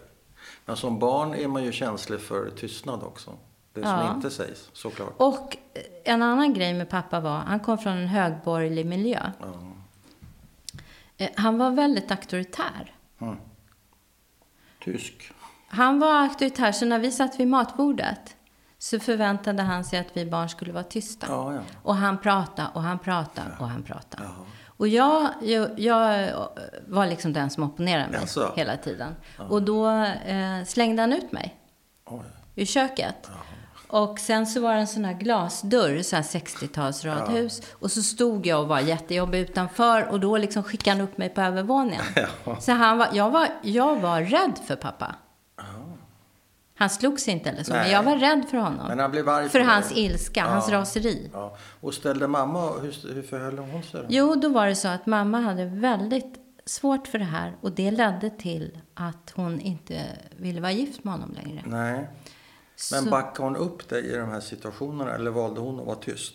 [0.66, 3.32] Men som barn är man ju känslig för tystnad också.
[3.74, 4.14] Det som Ja.
[4.16, 5.14] inte sägs, såklart.
[5.18, 5.58] Och
[6.04, 9.32] en annan grej med pappa var, han kom från en högborgerlig miljö.
[9.40, 9.46] Ja.
[11.18, 12.96] Eh, Han var väldigt auktoritär.
[13.22, 13.36] Mm.
[14.84, 15.32] Tysk.
[15.68, 18.36] Han var auktoritär, så när vi satt vid matbordet
[18.78, 21.28] så förväntade han sig att vi barn skulle vara tysta.
[21.30, 21.60] Ja, ja.
[21.84, 24.24] Och han pratade och han pratade och han pratade.
[24.78, 24.84] Ja.
[24.84, 26.30] Och jag, jag, jag
[26.88, 28.54] var liksom den som opponerade mig Jaså?
[28.56, 29.16] hela tiden.
[29.50, 29.90] Och då
[30.26, 31.56] eh, slängde han ut mig
[32.06, 32.22] Oj.
[32.56, 33.30] ur köket.
[33.88, 37.62] Och sen så var det en sån här glasdörr, så här 60-tals radhus.
[37.72, 41.30] Och så stod jag och var jättejobbig utanför och då liksom skickade han upp mig
[41.30, 42.02] på övervåningen.
[42.46, 42.60] Ja.
[42.60, 45.16] Så han var, jag, var, jag var rädd för pappa.
[46.78, 47.92] Han slogs inte eller så, men Nej.
[47.92, 48.88] jag var rädd för honom.
[48.88, 50.00] Men han blev arg för hans dig.
[50.06, 50.46] ilska, Ja.
[50.48, 51.30] hans raseri.
[51.34, 51.58] Ja.
[51.82, 54.06] Och ställde mamma, hur, hur förhöll hon sig då?
[54.10, 57.56] Jo, då var det så att mamma hade väldigt svårt för det här.
[57.62, 60.02] Och det ledde till att hon inte
[60.38, 61.64] ville vara gift med honom längre.
[61.66, 62.08] Nej.
[62.92, 65.96] Men Så- backade hon upp dig i de här situationerna eller valde hon att vara
[65.96, 66.34] tyst?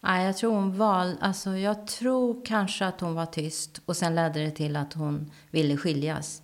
[0.00, 4.14] Nej, jag tror hon val, alltså jag tror kanske att hon var tyst och sen
[4.14, 6.42] ledde det till att hon ville skiljas.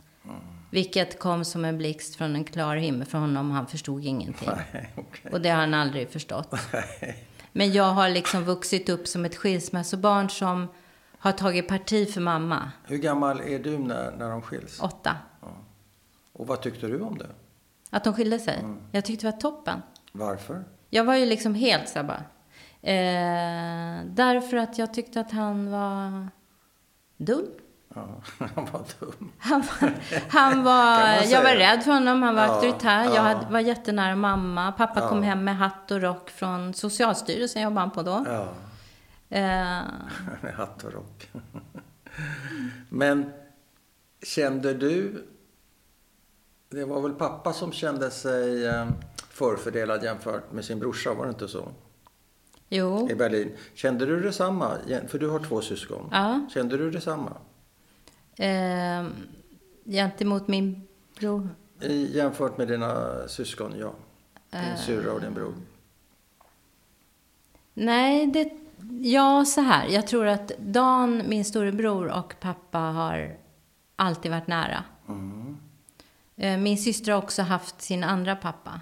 [0.70, 3.50] Vilket kom som en blixt från en klar himmel för honom.
[3.50, 4.48] Han förstod ingenting.
[4.72, 5.32] Nej, okej.
[5.32, 6.54] Och det har han aldrig förstått.
[6.72, 7.26] Nej.
[7.52, 10.68] Men jag har liksom vuxit upp som ett skilsmässobarn som
[11.18, 12.70] har tagit parti för mamma.
[12.84, 14.80] Hur gammal är du när, när de skiljs?
[14.80, 15.16] Åtta.
[16.32, 17.30] Och vad tyckte du om det?
[17.90, 18.64] Att de skilde sig.
[18.92, 19.82] Jag tyckte det var toppen.
[20.12, 20.64] Varför?
[20.90, 22.24] Jag var ju liksom helt så bara.
[22.82, 26.28] Eh, därför att jag tyckte att han var
[27.16, 27.46] dum.
[27.94, 28.06] Ja,
[28.54, 29.32] han var dum.
[29.38, 29.92] Han var,
[30.28, 33.04] han var, jag var rädd för honom, han var Ja, auktoritär.
[33.04, 33.14] ja.
[33.14, 34.72] Jag hade, var jättenära mamma.
[34.72, 35.08] Pappa Ja.
[35.08, 38.24] kom hem med hatt och rock från Socialstyrelsen, jobbade han på då.
[38.26, 38.48] Ja,
[39.32, 39.40] Eh,
[40.40, 41.30] med hatt och rock.
[42.88, 43.32] Men
[44.22, 45.24] kände du...
[46.70, 48.86] Det var väl pappa som kände sig eh,
[49.30, 51.68] förfördelad jämfört med sin brorsa, var det inte så?
[52.68, 53.56] jo, I Berlin.
[53.74, 54.72] Kände du detsamma?
[55.08, 56.08] För du har två syskon.
[56.12, 56.40] ja.
[56.54, 57.32] Kände du detsamma?
[58.44, 59.06] Eh,
[59.84, 60.82] gentemot min
[61.18, 61.48] bror.
[62.10, 63.92] Jämfört med dina syskon, ja.
[64.50, 64.76] Din Eh.
[64.76, 65.54] syrra och din bror.
[67.74, 68.50] Nej, det,
[69.00, 69.86] ja så här.
[69.88, 73.36] Jag tror att Dan, min storebror och pappa har
[73.96, 74.84] alltid varit nära.
[75.08, 75.56] Mm.
[76.36, 78.80] Eh, Min syster har också haft sin andra pappa.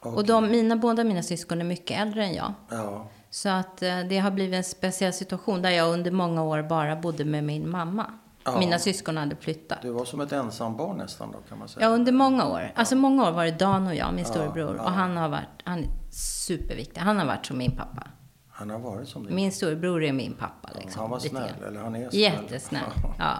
[0.00, 0.24] Och Okej.
[0.26, 2.52] de, mina, båda mina syskon är mycket äldre än jag.
[2.68, 6.62] Ja, Så att eh, det har blivit en speciell situation där jag under många år
[6.62, 8.06] bara bodde med min mamma.
[8.44, 8.58] Ja.
[8.58, 9.82] Mina syskon hade flyttat.
[9.82, 11.86] du var som ett ensambarn nästan då kan man säga.
[11.86, 12.72] Ja, under många år.
[12.74, 14.76] Alltså många år var det Dan och jag, min Ja, storebror.
[14.76, 14.82] ja.
[14.82, 17.00] Och han har varit, han är superviktig.
[17.00, 18.06] Han har varit som min pappa.
[18.50, 19.34] Han har varit som din.
[19.34, 21.00] Min storebror är min pappa liksom.
[21.00, 22.20] han var snäll, eller han är snäll.
[22.20, 22.82] Jättesnäll.
[23.18, 23.34] Ja.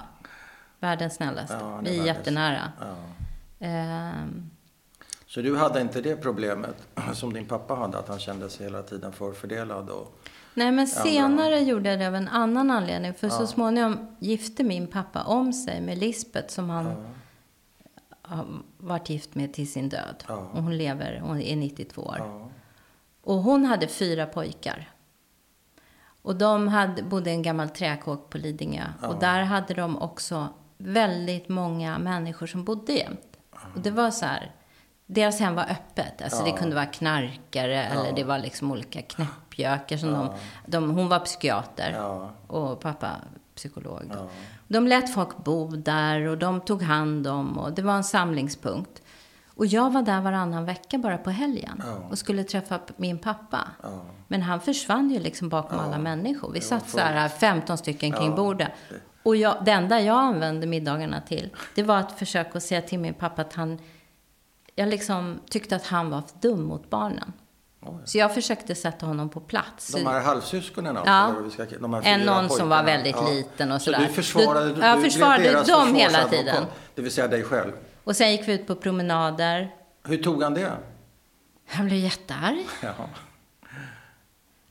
[0.81, 1.57] Världens snällaste.
[1.61, 2.73] Ja, Vi är jättenära.
[2.81, 2.87] Ja.
[3.67, 4.51] Ehm,
[5.27, 6.77] Så du hade inte det problemet
[7.13, 9.91] som din pappa hade, att han kände sig hela tiden förfördelad?
[9.91, 10.19] Och...
[10.55, 13.15] Nej, men senare gjorde jag det av en annan anledning.
[13.15, 13.33] För Ja.
[13.33, 16.97] så småningom gifte min pappa om sig med Lisbeth som han
[18.23, 18.47] har
[18.79, 20.25] varit gift med till sin död.
[20.29, 20.35] Ja.
[20.35, 22.17] Och hon lever, hon är 92 år.
[22.19, 22.49] Ja.
[23.23, 24.91] Och hon hade fyra pojkar.
[26.23, 28.85] Och de hade, bodde i en gammal träkåk på Lidingö.
[29.03, 29.09] Ja.
[29.09, 30.49] Och där hade de också
[30.79, 33.39] väldigt många människor som bodde jämt.
[33.75, 34.53] Och det var så här,
[35.07, 36.23] deras hem var öppet.
[36.23, 39.03] Alltså det kunde vara knarkare eller det var liksom olika
[39.61, 40.31] knäppjökar som de,
[40.67, 42.31] de, hon var psykiater Ja.
[42.47, 43.11] och pappa
[43.55, 44.13] psykolog.
[44.69, 49.03] De lät folk bo där och de tog hand om och det var en samlingspunkt.
[49.55, 53.61] Och jag var där varannan vecka bara på helgen och skulle träffa min pappa.
[54.29, 56.53] Men han försvann ju liksom bakom alla människor.
[56.53, 58.69] Vi satt så här 15 stycken kring bordet.
[59.23, 63.15] Och jag, det enda jag använde middagarna till, det var att försöka säga till min
[63.15, 63.79] pappa att han,
[64.75, 67.33] jag liksom tyckte att han var för dum mot barnen.
[68.05, 69.93] Så jag försökte sätta honom på plats.
[69.93, 71.11] De här halvsyskonen alltså?
[71.13, 71.25] Ja.
[71.25, 72.83] eller vad vi ska, de här En någon som var pojkarna.
[73.03, 74.07] väldigt liten och Så sådär.
[74.09, 76.65] du försvarade, Du- du, jag försvarade dem hela tiden.
[76.95, 77.73] Det vill säga dig själv.
[78.05, 79.75] Och sen gick vi ut på promenader.
[80.05, 80.73] Hur tog han det?
[81.69, 82.67] Han blev jättearg.
[82.83, 83.09] Jaha.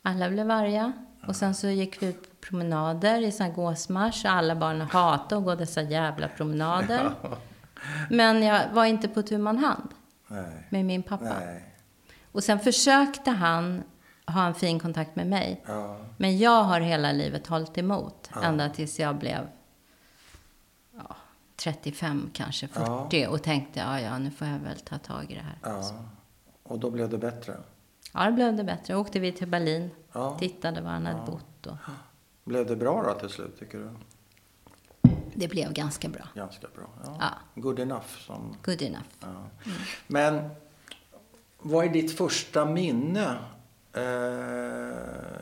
[0.03, 0.93] Alla blev arga.
[1.28, 4.26] Och sen så gick vi ut på promenader i sån gåsmarsch.
[4.26, 7.12] Alla barnen hatade att gå dessa jävla promenader.
[8.10, 9.89] Men jag var inte på tu hand
[10.28, 10.68] Nej.
[10.70, 11.24] med min pappa.
[11.24, 11.68] Nej.
[12.32, 13.84] Och sen försökte han
[14.26, 15.64] ha en fin kontakt med mig.
[15.68, 15.98] Ja.
[16.18, 18.30] Men jag har hela livet hållit emot.
[18.44, 19.48] Ända tills jag blev
[20.98, 21.16] ja,
[21.56, 23.28] 35, kanske 40.
[23.28, 25.58] Och tänkte, ja, ja, nu får jag väl ta tag i det här.
[25.64, 25.92] ja.
[26.64, 27.58] Och då blev det bättre?
[28.14, 28.96] Ja, det blev det bättre.
[28.96, 29.90] Åkte vi till Berlin.
[30.14, 30.38] Ja.
[30.40, 31.66] Tittade var han hade bott.
[31.68, 31.76] Och
[32.44, 33.90] Blev det bra då till slut, tycker du?
[35.34, 36.24] det blev ganska bra.
[36.36, 36.86] Ganska bra.
[37.06, 37.18] Ja.
[37.20, 37.62] Ja.
[37.62, 38.08] Good enough.
[38.26, 39.04] Som, Good enough.
[39.20, 39.28] ja.
[40.08, 40.50] Men
[41.60, 43.38] vad är ditt första minne?
[43.93, 44.03] Eh,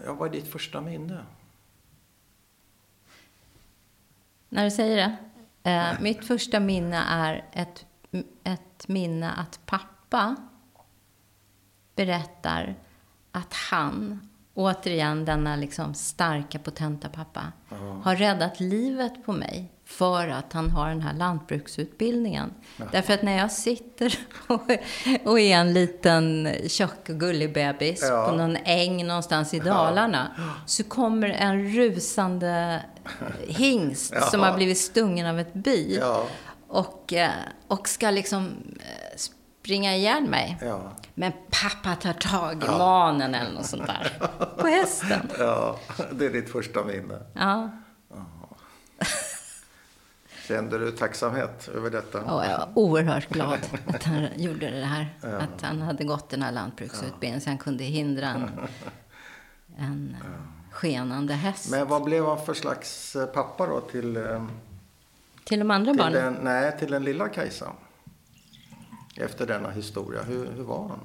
[0.05, 1.25] ja, vad är ditt första minne?
[4.49, 5.17] När du säger det.
[5.69, 7.85] Eh, mitt första minne är ett,
[8.43, 10.35] ett minne att pappa
[11.95, 12.75] berättar
[13.31, 17.51] att han, återigen denna liksom starka, potenta pappa,
[18.03, 22.53] har räddat livet på mig för att han har den här lantbruksutbildningen.
[22.91, 24.61] Därför att när jag sitter och,
[25.25, 28.27] och är en liten tjock och gullig bebis Ja.
[28.29, 30.27] på någon äng någonstans i Dalarna
[30.65, 32.81] så kommer en rusande
[33.47, 36.25] hingst som har blivit stungen av ett bi Ja.
[36.67, 37.29] och, eh,
[37.67, 38.47] och ska liksom
[38.79, 40.57] eh, springa ihjäl mig.
[40.61, 40.91] Ja.
[41.13, 44.11] Men pappa tar tag i manen eller något sånt där.
[44.57, 45.29] På hästen.
[45.39, 45.79] ja,
[46.11, 47.19] det är ditt första minne.
[47.33, 47.69] Ja.
[50.47, 52.21] Kände du tacksamhet över detta?
[52.21, 55.13] Och jag var oerhört glad att han gjorde det här.
[55.21, 58.49] Att han hade gått den här lantbruksutbildningen så han kunde hindra en,
[59.77, 61.71] en eh, skenande häst.
[61.71, 64.45] Men vad blev han för slags eh, pappa då till, eh,
[65.43, 66.33] Till de andra till, barnen.
[66.33, 67.71] den, nej, till den lilla Kajsa?
[69.17, 70.23] Efter denna historia.
[70.23, 70.99] Hur, hur var han?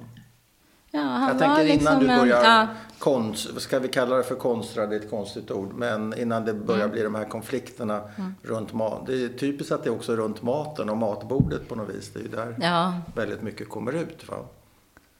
[0.95, 2.67] Ja, Jag tänker innan liksom du en- börjar, ja,
[2.99, 6.53] konst, ska vi kalla det för konstra, det är ett konstigt ord, men innan det
[6.53, 6.91] börjar Mm.
[6.91, 8.01] bli de här konflikterna
[8.41, 9.05] runt mat.
[9.05, 12.09] Det är typiskt att det är också runt maten och matbordet på något vis.
[12.13, 14.27] Det är ju där ja, väldigt mycket kommer ut.
[14.29, 14.35] Va?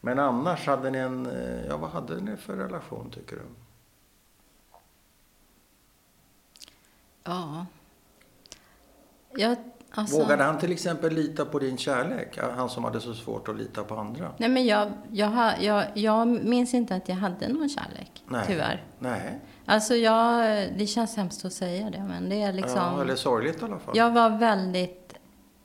[0.01, 3.41] Men annars hade ni en, eh, ja vad hade ni för relation tycker du?
[7.23, 7.65] ja.
[9.35, 9.55] Jag,
[9.93, 12.39] alltså, Vågade han till exempel lita på din kärlek?
[12.55, 14.31] Han som hade så svårt att lita på andra?
[14.37, 18.43] Nej, men jag, jag, jag, jag minns inte att jag hade någon kärlek, Nej.
[18.47, 18.83] tyvärr.
[18.99, 20.43] Nej, Alltså jag,
[20.77, 22.77] det känns hemskt att säga det, men det är liksom...
[22.77, 23.97] ja, eller sorgligt i alla fall.
[23.97, 25.13] Jag var väldigt...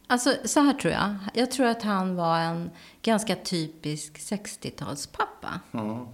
[0.07, 1.15] Alltså så här tror jag.
[1.35, 2.71] Jag tror att han var en
[3.03, 5.61] ganska typisk 60-talspappa.
[5.73, 6.07] Mm.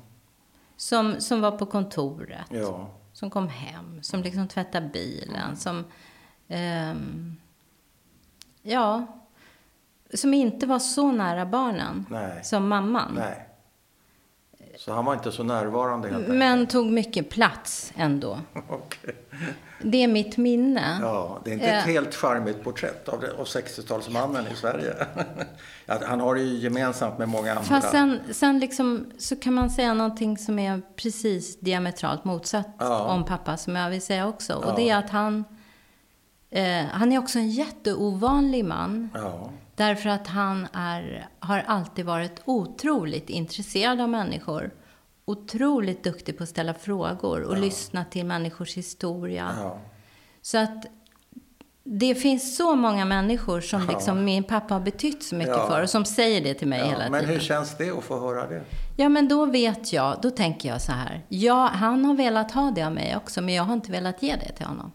[0.77, 2.47] Som, som var på kontoret.
[2.51, 4.03] Ja, Som kom hem.
[4.03, 5.57] Som liksom tvättade bilen.
[5.57, 5.85] Som...
[6.49, 7.37] ehm,
[8.65, 9.07] ja.
[10.15, 12.07] Som inte var så nära barnen.
[12.11, 12.45] Nej.
[12.45, 13.13] Som mamman.
[13.17, 13.49] nej.
[14.79, 16.39] Så han var inte så närvarande helt enkelt?
[16.39, 18.39] Men tog mycket plats ändå.
[18.69, 19.15] Okej.
[19.83, 20.99] Det är mitt minne.
[21.03, 21.93] Ja, det är inte ett Eh.
[21.93, 24.95] helt charmigt porträtt av, det- av 60-talsmannen i Sverige.
[26.07, 27.65] Han har det ju gemensamt med många andra.
[27.65, 33.01] Fast sen, sen liksom, så kan man säga någonting som är precis diametralt motsatt Ja.
[33.05, 34.53] om pappa, som jag vill säga också.
[34.53, 34.71] Ja.
[34.71, 35.45] Och det är att han,
[36.55, 39.11] eh, han är också en jätteovanlig man.
[39.15, 44.71] Ja, Därför att han är, har alltid varit otroligt intresserad av människor.
[45.25, 49.51] Otroligt duktig på att ställa frågor och lyssna till människors historia.
[49.63, 49.79] ja.
[50.43, 50.87] Så att
[51.85, 55.67] det finns så många människor som liksom min pappa har betytt så mycket Ja.
[55.67, 56.87] för och som säger det till mig ja.
[56.87, 57.35] hela Men tiden.
[57.35, 58.63] hur känns det att få höra det?
[58.97, 61.23] Ja, men då vet jag, då tänker jag så här.
[61.29, 64.37] Ja, han har velat ha det av mig också, men jag har inte velat ge
[64.37, 64.93] det till honom.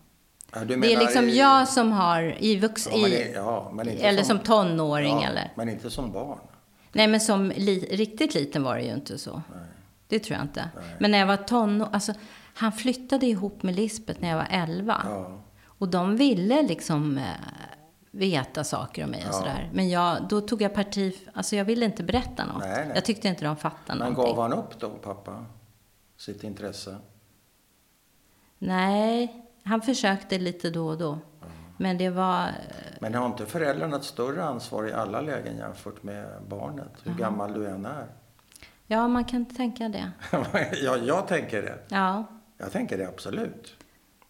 [0.53, 2.87] Ja, du Det är menar liksom jag som har i vux...
[2.91, 5.51] Ja, men, i, ja, men eller som tonåring ja, eller...
[5.55, 6.39] Men inte som barn.
[6.91, 9.41] Nej, men som li, riktigt liten var det ju inte så.
[10.07, 10.69] Det tror jag inte.
[10.99, 12.13] Men när jag var tonåring, alltså
[12.53, 15.01] han flyttade ihop med Lisbeth när jag var 11.
[15.05, 15.31] Ja.
[15.65, 17.23] Och de ville liksom eh,
[18.11, 19.69] veta saker om mig och sådär.
[19.73, 22.59] Men jag, då tog jag parti, alltså jag ville inte berätta något.
[22.63, 22.91] Nej, nej.
[22.95, 24.35] Jag tyckte inte de fattade Men någonting.
[24.35, 25.45] gav han upp då, pappa?
[26.17, 26.97] Sitt intresse?
[28.57, 31.19] Nej, han försökte lite då och då.
[31.77, 32.51] Men det var,
[32.99, 36.91] Men har inte föräldrarna ett större ansvar i alla lägen jämfört med barnet?
[37.03, 38.05] Hur gammal du än är?
[38.87, 40.11] ja man kan tänka det.
[40.83, 41.79] ja, jag tänker det.
[41.87, 42.23] Ja,
[42.57, 43.75] Jag tänker det absolut.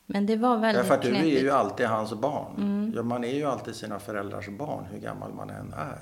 [0.06, 1.44] men det var väldigt Därför att du är knepigt.
[1.44, 2.54] ju alltid hans barn.
[2.58, 2.94] Mm.
[2.96, 6.00] Ja, man är ju alltid sina föräldrars barn, hur gammal man än är.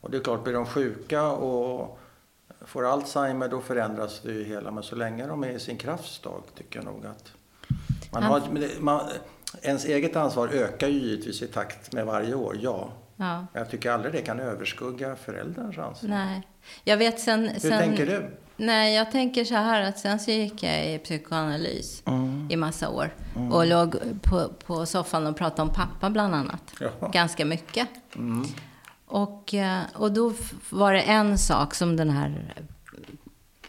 [0.00, 1.98] Och det är klart, blir de sjuka och
[2.60, 4.70] får Alzheimer, då förändras det ju hela.
[4.70, 7.32] Men så länge de är i sin kraftsdag tycker jag nog att...
[8.12, 8.42] Man har,
[8.80, 9.00] man,
[9.62, 12.88] ens eget ansvar ökar ju givetvis i takt med varje år, ja.
[13.16, 16.10] Ja, jag tycker aldrig det kan överskugga föräldrarns ansvar.
[16.10, 16.42] nej.
[16.84, 17.48] Jag vet sen...
[17.48, 18.36] Hur sen tänker du?
[18.56, 22.46] Nej, jag tänker så här att sen så gick jag i psykoanalys Mm.
[22.50, 23.14] i massa år.
[23.52, 26.62] Och låg på, på soffan och pratade om pappa bland annat.
[26.80, 27.08] Ja.
[27.12, 27.88] Ganska mycket.
[28.16, 28.44] Mm.
[29.06, 30.32] Och, eh, och då
[30.70, 32.54] var det en sak som den här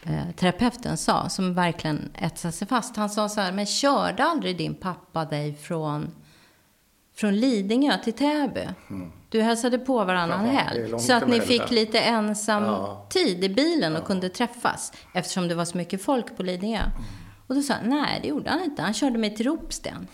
[0.02, 2.96] eh, terapeuten sa, som verkligen etsade sig fast.
[2.96, 6.10] Han sa så här, men körde aldrig din pappa dig från,
[7.14, 8.68] från Lidingö till Täby?
[9.28, 10.54] Du hälsade på varannan Mm.
[10.54, 10.98] Ja, helg.
[10.98, 13.06] Så att ni fick lite ensam Ja.
[13.10, 14.92] tid i bilen och kunde träffas.
[15.14, 16.78] Eftersom det var så mycket folk på Lidingö.
[16.80, 16.90] Mm.
[17.46, 18.82] Och då sa han, nej det gjorde han inte.
[18.82, 20.06] Han körde mig till Ropsten.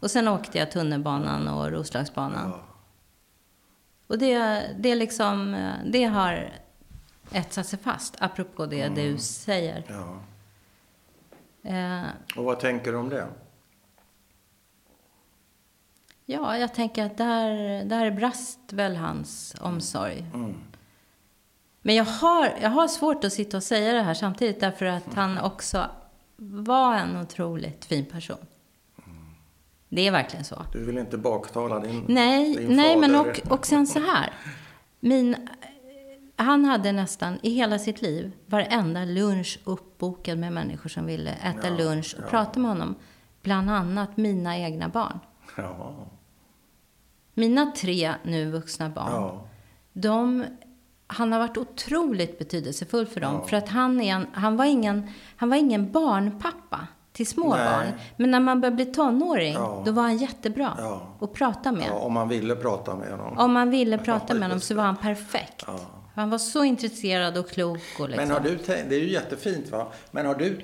[0.00, 2.50] Och sen åkte jag tunnelbanan och Roslagsbanan.
[2.50, 2.60] Ja.
[4.06, 5.56] Och det, det, liksom,
[5.92, 6.52] det har
[7.34, 8.94] etsat sig fast, apropå det Mm.
[8.94, 9.84] du säger.
[9.88, 10.20] Ja.
[11.70, 12.06] Eh,
[12.36, 13.28] Och vad tänker du om det?
[16.26, 20.26] ja, jag tänker att där, där brast väl hans omsorg.
[20.34, 20.54] Mm.
[21.82, 25.14] Men jag har, jag har svårt att sitta och säga det här samtidigt därför att
[25.14, 25.90] han också
[26.36, 28.46] var en otroligt fin person.
[29.88, 30.62] Det är verkligen så.
[30.72, 34.32] Du vill inte baktala din, Nej, din nej men och, och sen så här.
[35.00, 35.48] Min,
[36.42, 41.68] han hade nästan i hela sitt liv varenda lunch uppbokad med människor som ville äta
[41.68, 42.30] Ja, lunch och ja.
[42.30, 42.94] prata med honom.
[43.42, 45.18] Bland annat mina egna barn.
[45.56, 45.94] Ja.
[47.34, 49.38] Mina tre nu vuxna barn.
[49.92, 50.44] De,
[51.06, 53.48] han har varit otroligt betydelsefull för dem.
[53.48, 57.64] För att han, är en, han, var ingen, han var ingen barnpappa till små Nej.
[57.70, 57.86] barn.
[58.16, 59.82] Men när man började bli tonåring, Ja.
[59.86, 61.02] då var han jättebra Ja.
[61.20, 61.86] att prata med.
[61.88, 63.38] ja, om man ville prata med honom.
[63.38, 65.64] Om man ville prata med honom så var han perfekt.
[66.14, 68.28] Han var så intresserad och klok och liksom.
[68.28, 70.60] Men har du tänkt, det är ju jättefint va, men har du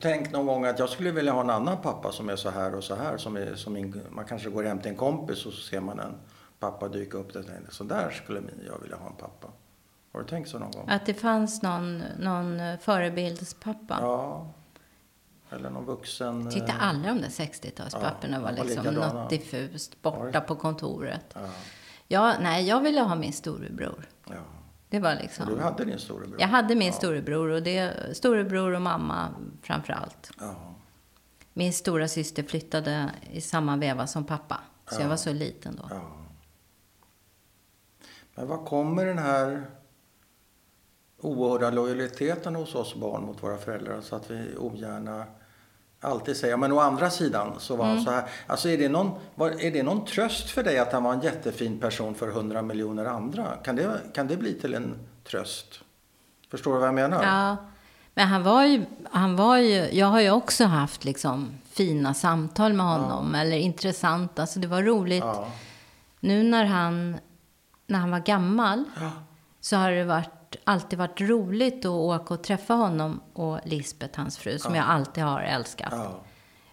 [0.00, 2.74] tänkt någon gång att jag skulle vilja ha en annan pappa som är så här
[2.74, 3.16] och så här?
[3.16, 6.00] Som är, som min, man kanske går hem till en kompis och så ser man
[6.00, 6.14] en
[6.58, 9.48] pappa dyka upp där så där skulle jag vilja ha en pappa.
[10.12, 10.88] Har du tänkt så någon gång?
[10.88, 13.98] Att det fanns någon, någon förebildspappa.
[14.00, 14.46] Ja.
[15.50, 16.50] Eller någon vuxen...
[16.50, 19.12] Titta, eh, alla de där 60-talspapporna Ja, var var liksom likadana.
[19.12, 21.24] något diffust borta på kontoret.
[21.34, 21.40] Ja,
[22.08, 24.08] Ja, nej, jag ville ha min storebror.
[24.28, 24.34] ja.
[24.92, 25.48] Det var Och liksom...
[25.48, 26.40] du hade din storebror?
[26.40, 26.92] Jag hade min ja.
[26.92, 29.28] storebror och det, storebror och mamma
[29.62, 30.30] framför allt.
[30.40, 30.74] Ja.
[31.52, 34.60] Min stora syster flyttade i samma veva som pappa.
[34.90, 35.08] Så jag Ja.
[35.08, 35.86] var så liten då.
[35.90, 36.00] ja.
[38.34, 39.66] Men var kommer den här
[41.18, 45.24] oerhörda lojaliteten hos oss barn mot våra föräldrar så att vi ogärna
[46.02, 48.04] alltid säger, men å andra sidan så var han Mm.
[48.04, 48.24] så här.
[48.46, 51.20] Alltså är det, någon, var, är det någon tröst för dig att han var en
[51.20, 53.46] jättefin person för hundra miljoner andra?
[53.64, 54.94] Kan det, kan det bli till en
[55.24, 55.80] tröst?
[56.50, 57.22] Förstår du vad jag menar?
[57.24, 57.56] Ja,
[58.14, 62.72] men han var ju, han var ju, jag har ju också haft liksom fina samtal
[62.72, 65.24] med honom, eller intressanta, så det var roligt.
[65.24, 65.48] Ja.
[66.20, 67.16] Nu när han,
[67.86, 69.10] när han var gammal, Ja.
[69.60, 70.30] så har det varit,
[70.64, 75.24] alltid varit roligt att åka och träffa honom och Lisbeth, hans fru, som jag alltid
[75.24, 75.88] har älskat.
[75.92, 76.20] Ja.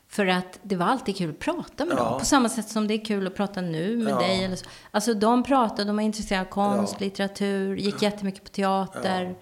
[0.08, 2.04] För att det var alltid kul att prata med Ja.
[2.04, 2.20] dem.
[2.20, 4.20] På samma sätt som det är kul att prata nu med Ja.
[4.20, 4.44] dig.
[4.44, 4.66] Eller så.
[4.92, 7.06] Alltså de pratade, de var intresserade av konst, Ja.
[7.06, 9.36] litteratur, gick jättemycket på teater.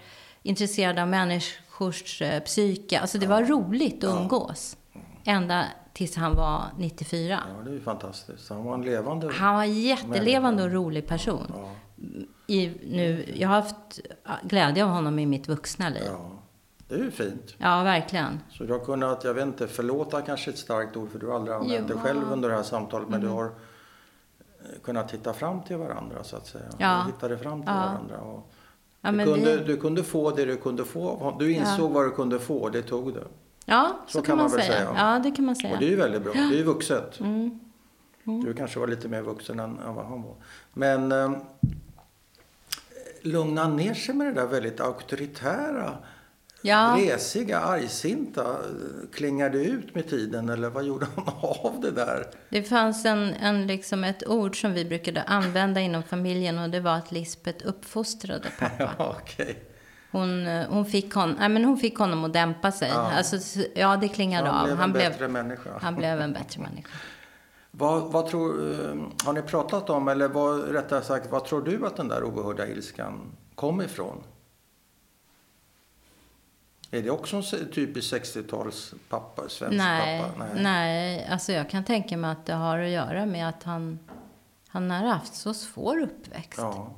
[0.43, 2.99] Intresserade av människors eh, psyke.
[2.99, 4.77] Alltså det var roligt att umgås.
[5.25, 5.63] Ända
[5.93, 7.39] tills han var 94.
[7.57, 8.49] ja, det är ju fantastiskt.
[8.49, 9.31] Han var en levande...
[9.33, 11.51] Han var en jättelevande och rolig person.
[11.55, 11.69] Ja.
[12.47, 13.99] I, nu, jag har haft
[14.43, 16.03] glädje av honom i mitt vuxna liv.
[16.05, 16.29] Ja.
[16.87, 17.55] Det är ju fint.
[17.57, 18.39] Ja, verkligen.
[18.49, 21.35] Så du har kunnat, jag vet inte, förlåta kanske ett starkt ord för du har
[21.35, 21.99] aldrig använt det Jo.
[21.99, 23.09] själv under det här samtalet.
[23.09, 23.51] Men du har eh,
[24.83, 26.63] kunnat hitta fram till varandra så att säga.
[26.77, 27.03] Ja.
[27.05, 27.79] Du hittade fram till Ja.
[27.79, 28.17] varandra.
[28.17, 28.51] Och
[29.01, 31.35] Ja, du, kunde, vi- du kunde få det du kunde få.
[31.39, 33.23] Du insåg vad du kunde få och det tog du.
[33.65, 34.77] Ja, så, Så kan kan man, man väl säga.
[34.77, 34.93] säga.
[35.13, 35.73] Ja, det kan man säga.
[35.73, 36.33] Och det är ju väldigt bra.
[36.33, 37.19] Det är ju vuxet.
[37.19, 37.59] Mm.
[38.23, 40.35] Du kanske var lite mer vuxen än, än vad han var.
[40.73, 41.31] Men eh,
[43.27, 45.97] lugna ner sig med det där väldigt auktoritära
[46.61, 46.95] Ja.
[46.97, 48.55] Resiga, argsinta,
[49.13, 52.23] klingar det ut med tiden eller vad gjorde han av det där?
[52.49, 56.79] Det fanns en, en, liksom ett ord som vi brukade använda inom familjen och det
[56.79, 58.73] var att Lisbeth uppfostrade pappa.
[58.97, 59.63] Ja, okej.
[60.11, 62.89] Hon, eh, hon, fick hon, nej, men hon fick honom att dämpa sig.
[62.89, 63.11] Ja.
[63.17, 64.63] Alltså, ja, det klingade Han av.
[64.65, 65.69] blev en han, blev, människa.
[65.81, 66.89] han blev en bättre människa.
[67.77, 71.85] Vad, vad tror, eh, har ni pratat om, eller vad, rättare sagt, vad tror du
[71.87, 74.23] att den där oerhörda ilskan kom ifrån?
[76.91, 80.45] Är det också en typisk 60-tals pappa, svensk Nej, pappa?
[80.55, 81.27] nej.
[81.27, 83.99] alltså jag kan tänka mig att det har att göra med att han,
[84.67, 86.59] han har haft så svår uppväxt.
[86.59, 86.91] Ja,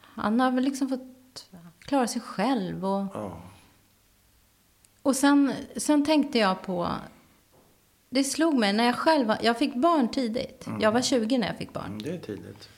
[0.00, 1.48] Han har väl liksom fått
[1.78, 2.84] klara sig själv.
[2.84, 3.40] Och, ja,
[5.02, 6.88] och sen, sen tänkte jag på...
[8.10, 10.66] Det slog mig när jag själv var, Jag fick barn tidigt.
[10.80, 11.84] Jag var 20 när jag fick barn.
[11.86, 12.68] mm, det är tidigt.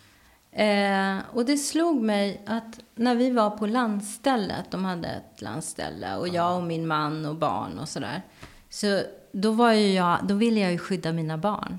[0.53, 6.16] Eh, och det slog mig att när vi var på landstället, de hade ett landställe
[6.16, 8.22] och jag och min man och barn och sådär.
[8.68, 9.01] Så
[9.33, 11.78] då, var ju jag, då ville jag ju skydda mina barn.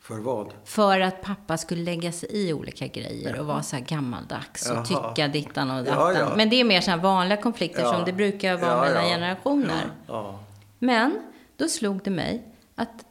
[0.00, 0.52] För vad?
[0.64, 4.76] För att pappa skulle lägga sig i olika grejer och vara så här gammaldags och
[4.76, 4.84] Jaha.
[5.14, 6.14] tycka dittan och Ja, dattan.
[6.14, 6.32] ja.
[6.36, 7.92] Men det är mer så här vanliga konflikter Ja.
[7.94, 9.08] som det brukar vara Ja, mellan ja.
[9.14, 9.80] generationer.
[10.06, 10.38] Ja,
[10.78, 11.18] Men
[11.56, 12.42] då slog det mig
[12.76, 13.06] att,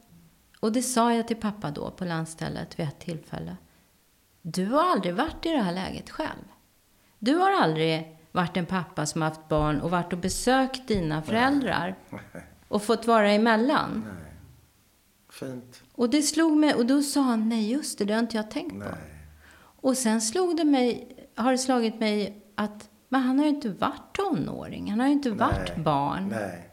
[0.59, 3.57] och det sa jag till pappa då på landstället vid ett tillfälle.
[4.41, 6.43] Du har aldrig varit i det här läget själv.
[7.19, 11.95] Du har aldrig varit en pappa som haft barn och varit och besökt dina föräldrar
[12.67, 14.05] och fått vara emellan.
[14.05, 14.31] nej.
[15.29, 15.83] Fint.
[15.93, 18.51] Och det slog mig, och då sa han, nej just det, det har inte jag
[18.51, 18.77] tänkt på.
[18.77, 19.25] Nej.
[19.81, 23.69] Och sen slog det mig, har det slagit mig att, men han har ju inte
[23.69, 25.83] varit tonåring, han har ju inte varit Nej.
[25.83, 26.27] barn.
[26.27, 26.64] Nej.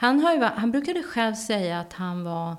[0.00, 2.56] Han, har ju, han brukade själv säga att han var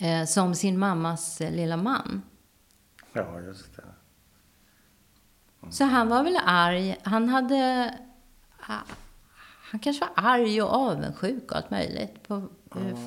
[0.00, 2.22] eh, som sin mammas eh, lilla man.
[3.12, 3.82] Ja, just det.
[5.70, 6.96] Så han var väl arg.
[7.02, 7.94] Han hade...
[8.60, 8.78] ah,
[9.70, 12.28] Han kanske var arg och avundsjuk och allt möjligt.
[12.28, 12.34] På,
[12.76, 12.98] eh,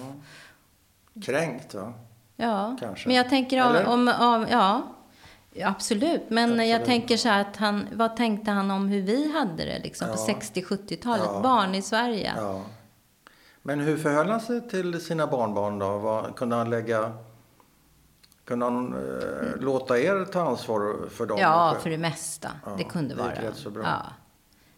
[1.26, 1.94] Kränkt, va?
[2.36, 3.08] ja, Kanske.
[3.10, 3.76] men jag tänker om...
[3.76, 3.86] Eller?
[3.88, 4.88] om av, ja,
[5.64, 6.30] absolut.
[6.30, 6.86] Men jag Absolut.
[6.86, 7.88] tänker så här att han...
[7.94, 10.34] Vad tänkte han om hur vi hade det liksom, på Ja.
[10.34, 11.26] 60-70-talet?
[11.34, 11.40] Ja.
[11.42, 12.34] Barn i Sverige.
[12.38, 12.62] Ja.
[13.68, 15.98] Men hur förhöll han sig till sina barnbarn då?
[15.98, 17.14] Vad, kunde han lägga...
[18.46, 21.38] Kunde han eh, låta er ta ansvar för dem?
[21.40, 22.52] Ja, för det mesta.
[22.66, 23.50] Ja, det kunde det gick vara.
[23.50, 23.84] rätt så bra.
[23.84, 24.06] Ja,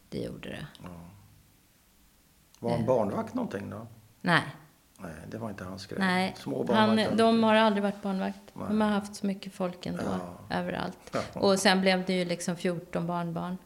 [0.09, 0.67] det gjorde det.
[2.59, 3.87] Var han barnvakt någonting då?
[4.21, 4.43] Nej,
[4.99, 5.99] Nej, det var inte hans grej.
[5.99, 6.35] nej.
[6.37, 8.41] Små Han, var de har aldrig varit barnvakt.
[8.53, 8.65] Nej.
[8.67, 10.03] De har haft så mycket folk ändå,
[10.49, 10.57] Ja.
[10.57, 10.97] överallt.
[11.11, 11.39] Ja.
[11.41, 13.57] Och sen blev det ju liksom 14 barnbarn.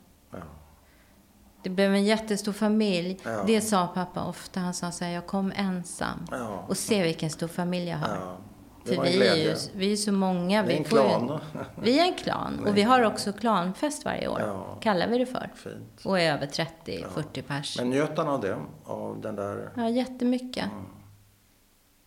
[1.63, 1.69] Ja.
[1.69, 3.19] Det blev en jättestor familj.
[3.23, 3.43] Ja.
[3.47, 4.59] Det sa pappa ofta.
[4.59, 6.25] Han sa så här, jag kom ensam.
[6.31, 6.65] Ja.
[6.67, 8.07] Och se vilken stor familj jag har.
[8.07, 8.37] Ja.
[8.85, 10.63] För vi är, ju, vi är så många.
[10.63, 11.39] Det är en vi får ju- klan.
[11.81, 12.65] Vi är en klan.
[12.67, 14.39] Och vi har också klanfest varje år.
[14.39, 14.77] Ja.
[14.81, 15.49] Kallar vi det för.
[15.55, 16.01] Fint.
[16.05, 17.77] Och är över 30-40 pers.
[17.77, 18.57] Men njöt han av det?
[18.83, 19.69] Av den där...
[19.75, 20.65] Ja, jättemycket.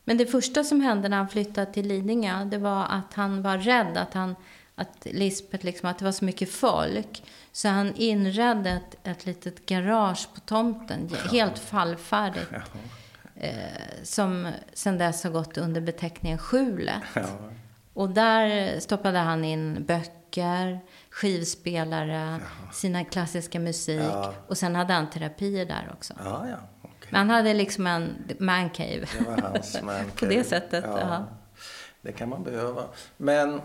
[0.04, 3.58] Men det första som hände när han flyttade till Lidingö, det var att han var
[3.58, 4.36] rädd att han
[4.78, 7.22] att Lisbeth liksom, att det var så mycket folk.
[7.52, 12.50] Så han inredde ett, ett litet garage på tomten, helt fallfärdigt.
[13.34, 13.52] Eh,
[14.02, 17.02] som sen dess har gått under beteckningen Skjulet.
[17.14, 17.22] Ja.
[17.92, 22.40] Och där stoppade han in böcker, skivspelare,
[22.72, 24.00] sina klassiska musik.
[24.00, 24.34] Ja.
[24.48, 26.14] Och sen hade han terapier där också.
[26.24, 26.56] Ja, ja.
[26.82, 27.08] okej.
[27.10, 29.06] Men han hade liksom en mancave.
[29.18, 31.24] Det var hans man På det sättet, Ja, ja.
[32.02, 32.84] Det kan man behöva.
[33.16, 33.60] Men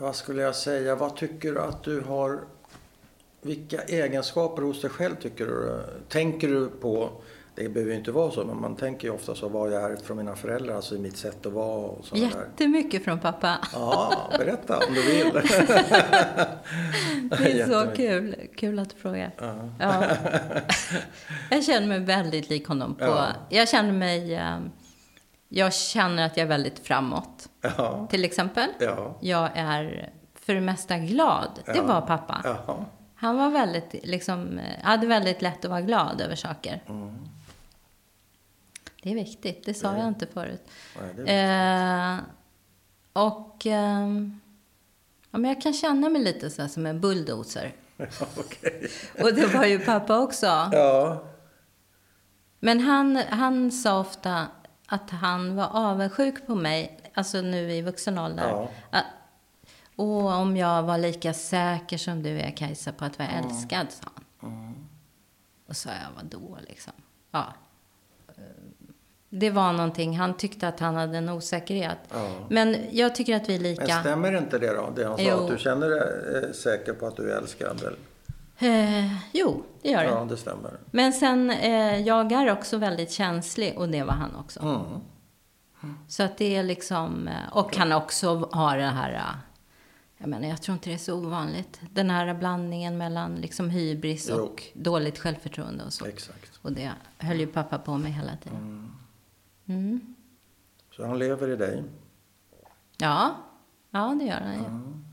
[0.00, 0.94] vad skulle jag säga?
[0.94, 2.40] Vad tycker du att du har...
[3.42, 7.10] Vilka egenskaper hos dig själv tycker du, tänker du på?
[7.54, 10.02] Det behöver ju inte vara så, men man tänker ju ofta så vad jag ärvt
[10.02, 12.22] från mina föräldrar, alltså i mitt sätt att vara och sådär.
[12.22, 13.58] Jättemycket från pappa.
[13.72, 15.32] Ja, berätta om du vill.
[17.30, 18.36] Det är så kul.
[18.56, 19.30] Kul att du frågar.
[19.38, 19.54] Ja.
[19.80, 20.04] Ja.
[21.50, 22.94] Jag känner mig väldigt lik honom.
[22.94, 23.26] På, Ja.
[23.48, 24.40] Jag känner mig...
[25.50, 27.48] eh, Jag känner att jag är väldigt framåt.
[27.60, 28.70] Ja, Till exempel.
[28.80, 31.48] ja, Jag är för det mesta glad.
[31.66, 31.82] Det Ja.
[31.82, 32.40] var pappa.
[32.44, 32.84] ja.
[33.18, 36.82] Han var väldigt, liksom, eh, hade väldigt lätt att vara glad över saker.
[36.88, 37.16] Mm.
[39.02, 39.64] Det är viktigt.
[39.64, 40.68] Det sa jag inte förut.
[41.00, 42.18] Nej, det Eh,
[43.24, 44.40] och ehm,
[45.30, 47.72] ja, men jag kan känna mig lite så här som en bulldozer.
[47.96, 48.06] Ja,
[48.38, 48.88] okej.
[49.22, 50.46] Och det var ju pappa också.
[50.72, 51.24] Ja,
[52.60, 54.46] Men han, han sa ofta
[54.86, 58.48] att han var avundsjuk på mig, alltså nu i vuxen ålder.
[58.48, 58.68] Ja.
[58.90, 59.04] Att,
[59.96, 64.08] och om jag var lika säker som du är Kajsa på att vara älskad, sa
[64.40, 64.86] han.
[65.68, 66.92] Och sa jag, vadå liksom?
[67.30, 67.44] Ja.
[68.28, 68.34] Eh,
[69.28, 71.98] Det var någonting, han tyckte att han hade en osäkerhet.
[72.12, 72.30] Ja.
[72.50, 74.00] Men jag tycker att vi är men lika.
[74.00, 74.92] stämmer inte det då?
[74.96, 75.36] Det han sa, Jo.
[75.44, 77.80] att du känner dig eh, säker på att du är älskad?
[77.80, 77.96] Eller?
[78.58, 80.10] Eh, jo, det gör det.
[80.10, 80.78] Ja, det stämmer.
[80.90, 84.60] Men sen, eh, jag är också väldigt känslig och det var han också.
[84.60, 85.96] Mm.
[86.08, 89.36] Så att det är liksom, eh, och han också har det här, eh,
[90.18, 91.80] jag menar jag tror inte det är så ovanligt.
[91.90, 94.36] Den här blandningen mellan liksom hybris Jo.
[94.36, 96.06] och dåligt självförtroende och så.
[96.06, 96.58] Exakt.
[96.62, 98.92] Och det höll ju pappa på med hela tiden.
[99.66, 100.14] Mm.
[100.96, 101.84] Så han lever i dig.
[102.96, 103.36] Ja,
[103.90, 105.05] ja det gör han ju.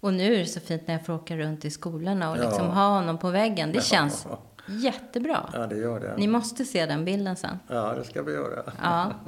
[0.00, 2.42] Och nu är det så fint när jag får åka runt i skolorna och Ja.
[2.42, 3.72] liksom ha honom på väggen.
[3.72, 3.82] Det Ja.
[3.82, 4.26] känns
[4.66, 5.50] jättebra.
[5.52, 6.14] Ja, det gör det.
[6.16, 7.58] Ni måste se den bilden sen.
[7.68, 8.62] Ja, det ska vi göra.
[8.82, 9.12] Ja.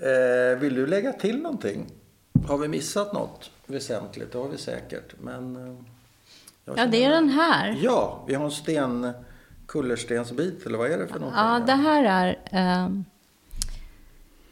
[0.00, 1.86] Eh, vill du lägga till någonting?
[2.48, 4.32] Har vi missat något väsentligt?
[4.32, 5.14] Det har vi säkert.
[5.20, 5.74] Men, eh,
[6.76, 7.78] Ja, det är den här.
[7.82, 9.12] Ja, vi har en sten,
[9.66, 11.42] kullerstensbit, eller vad är det för någonting?
[11.42, 12.38] Ja, det här är...
[12.50, 13.04] ehm,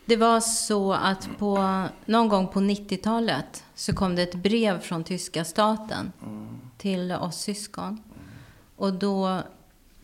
[0.06, 5.04] det var så att på, någon gång på 90-talet så kom det ett brev från
[5.04, 6.12] tyska staten
[6.78, 8.02] till oss syskon.
[8.76, 9.28] Och då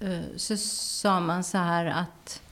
[0.01, 2.43] eh, så sa man så här att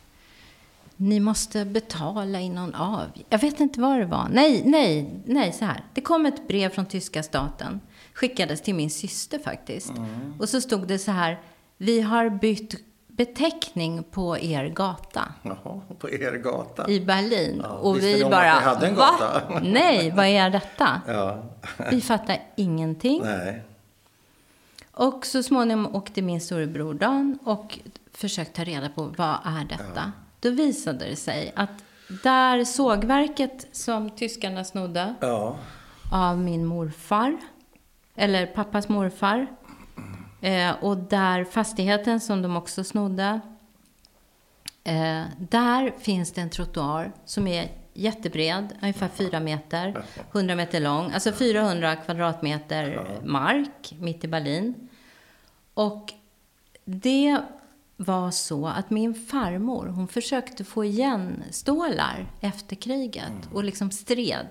[0.96, 3.06] ni måste betala in någon av.
[3.28, 4.28] Jag vet inte vad det var.
[4.32, 5.84] Nej, nej, nej, så här.
[5.94, 7.80] Det kom ett brev från tyska staten.
[8.12, 9.92] Skickades till min syster faktiskt.
[10.38, 11.40] Och så stod det så här.
[11.76, 12.74] Vi har bytt
[13.20, 16.88] beteckning på er gata Jaha, på er gata?
[16.88, 17.60] i Berlin.
[17.62, 19.10] Ja, och vi bara, att hade en va?
[19.20, 21.00] gata?" Nej, vad är detta?
[21.06, 21.42] Ja,
[21.90, 23.22] Vi fattar ingenting.
[23.24, 23.62] nej.
[24.92, 27.78] Och så småningom åkte min storebror Dan och
[28.12, 30.12] försökte ta reda på vad är detta.
[30.40, 31.70] Då visade det sig att
[32.22, 35.56] där sågverket som tyskarna snodde Ja,
[36.12, 37.36] av min morfar,
[38.16, 39.46] eller pappas morfar,
[40.40, 43.40] eh, och där fastigheten som de också snodde,
[44.84, 51.12] eh, där finns det en trottoar som är jättebred, ungefär 4 meter, 100 meter lång,
[51.12, 54.88] alltså 400 kvadratmeter mark mitt i Berlin.
[55.74, 56.12] Och
[56.84, 57.38] det
[57.96, 64.46] var så att min farmor, hon försökte få igen stålar efter kriget och liksom stred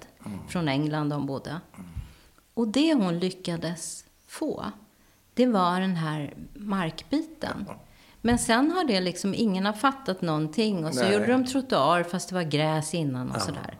[0.47, 1.61] från England de bodde.
[2.53, 4.65] Och det hon lyckades få,
[5.39, 7.65] det var den här markbiten.
[8.21, 11.13] Men sen har det liksom, ingen har fattat någonting och så Nej.
[11.13, 13.77] gjorde de trottoar fast det var gräs innan och sådär.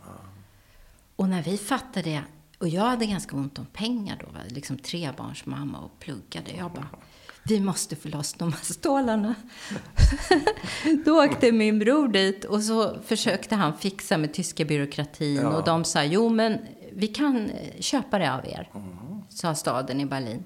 [1.16, 2.22] Och när vi fattade det,
[2.58, 4.40] och jag hade ganska ont om pengar då, va?
[4.48, 6.52] liksom trebarnsmamma och pluggade.
[6.58, 6.88] Jag bara,
[7.44, 9.36] vi måste få loss de här stålarna.
[11.06, 15.36] då åkte min bror dit och så försökte han fixa med tyska byråkratin.
[15.36, 15.48] Ja.
[15.58, 16.60] Och de sa, jo men
[16.92, 18.70] vi kan eh, köpa det av er,
[19.30, 20.46] sa staden i Berlin.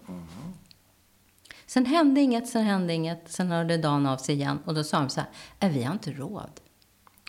[1.74, 3.32] Sen hände inget, sen hände inget.
[3.32, 4.59] Sen hörde dagen av sig igen.
[4.65, 6.49] Och då sa de så här, "Äh, vi har inte råd.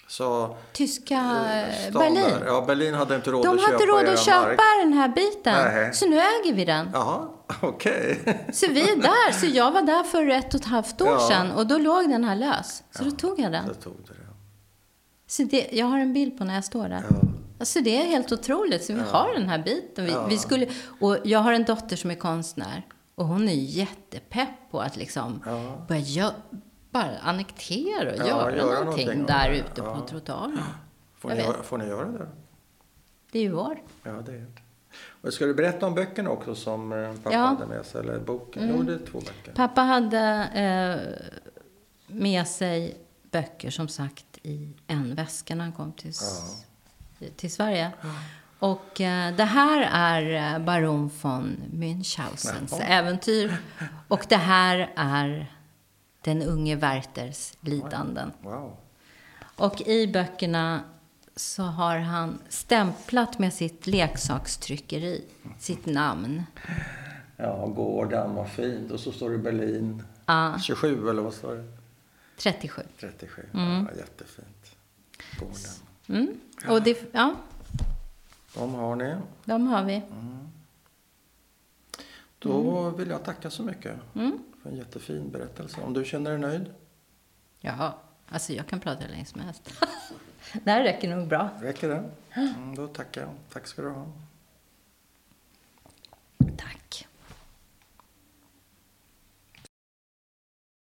[0.08, 2.24] så Tyska eh, stan Berlin.
[2.46, 4.58] Ja, Berlin hade inte råd De att köpa inte råd era att köpa mark.
[4.82, 5.54] den här biten.
[5.74, 5.94] Nej.
[5.94, 6.90] Så nu äger vi den.
[6.92, 7.28] Jaha,
[7.62, 8.20] okej.
[8.52, 9.32] Så vi är där.
[9.32, 11.28] Så jag var där för ett och ett halvt år Ja.
[11.28, 11.50] sedan.
[11.52, 12.82] Och då låg den här lös.
[12.90, 13.66] Så då tog jag den.
[13.68, 14.14] Så tog det.
[15.26, 17.02] Så det, jag har en bild på när jag står där.
[17.10, 17.16] Ja.
[17.60, 18.84] Alltså det är helt otroligt.
[18.84, 20.04] Så vi har den här biten.
[20.04, 20.26] Vi, Ja.
[20.26, 20.68] vi skulle,
[21.00, 22.86] och jag har en dotter som är konstnär.
[23.14, 25.84] Och hon är jättepepp på att liksom Ja.
[25.88, 26.30] börja
[26.90, 29.94] bara annektera och Ja, göra, göra någonting, någonting där ute Ja.
[29.94, 30.58] på trottoaren.
[31.18, 32.26] Får, ni, göra- får ni göra det?
[33.32, 33.82] Det är ju vår.
[34.02, 34.46] Ja, det är det.
[35.20, 37.38] Och ska du berätta om böckerna också som eh, pappa Ja.
[37.48, 37.56] Mm.
[37.56, 38.00] hade med sig?
[38.00, 38.72] Eller boken?
[38.76, 39.52] Jo, det är två böcker.
[39.54, 40.20] Pappa hade
[40.54, 41.30] eh,
[42.06, 42.96] med sig
[43.30, 46.64] böcker som sagt i en väska när han kom till, s-
[47.36, 47.90] till Sverige.
[48.64, 52.82] Och eh, det här är eh, baron von Münchhausens Jaha.
[52.82, 53.56] äventyr.
[54.08, 55.52] Och det här är
[56.20, 58.32] den unge Werthers lidanden.
[58.42, 58.76] Wow.
[59.56, 60.80] Och i böckerna
[61.36, 65.24] så har han stämplat med sitt leksakstryckeri,
[65.58, 66.42] sitt namn.
[67.36, 68.90] Ja, gården, vad fint.
[68.90, 71.64] Och så står det Berlin Ja, 27, eller vad står det?
[72.36, 72.82] 37.
[73.00, 73.46] 37.
[73.54, 73.88] Mm.
[73.90, 74.76] Ja, jättefint.
[75.38, 75.56] Gården.
[76.08, 76.40] Mm.
[76.68, 77.34] Och det, ja,
[78.54, 79.16] de har ni.
[79.44, 79.94] De har vi.
[79.94, 80.48] Mm.
[82.38, 82.96] Då mm.
[82.96, 84.38] vill jag tacka så mycket mm.
[84.62, 85.80] för en jättefin berättelse.
[85.80, 86.74] Om du känner dig nöjd?
[87.60, 87.94] Jaha,
[88.28, 89.70] alltså jag kan prata hur länge som helst.
[90.64, 91.48] det här räcker nog bra.
[91.60, 92.10] Räcker det?
[92.34, 93.30] Mm, då tackar jag.
[93.52, 94.06] Tack ska du ha.
[96.56, 97.06] Tack.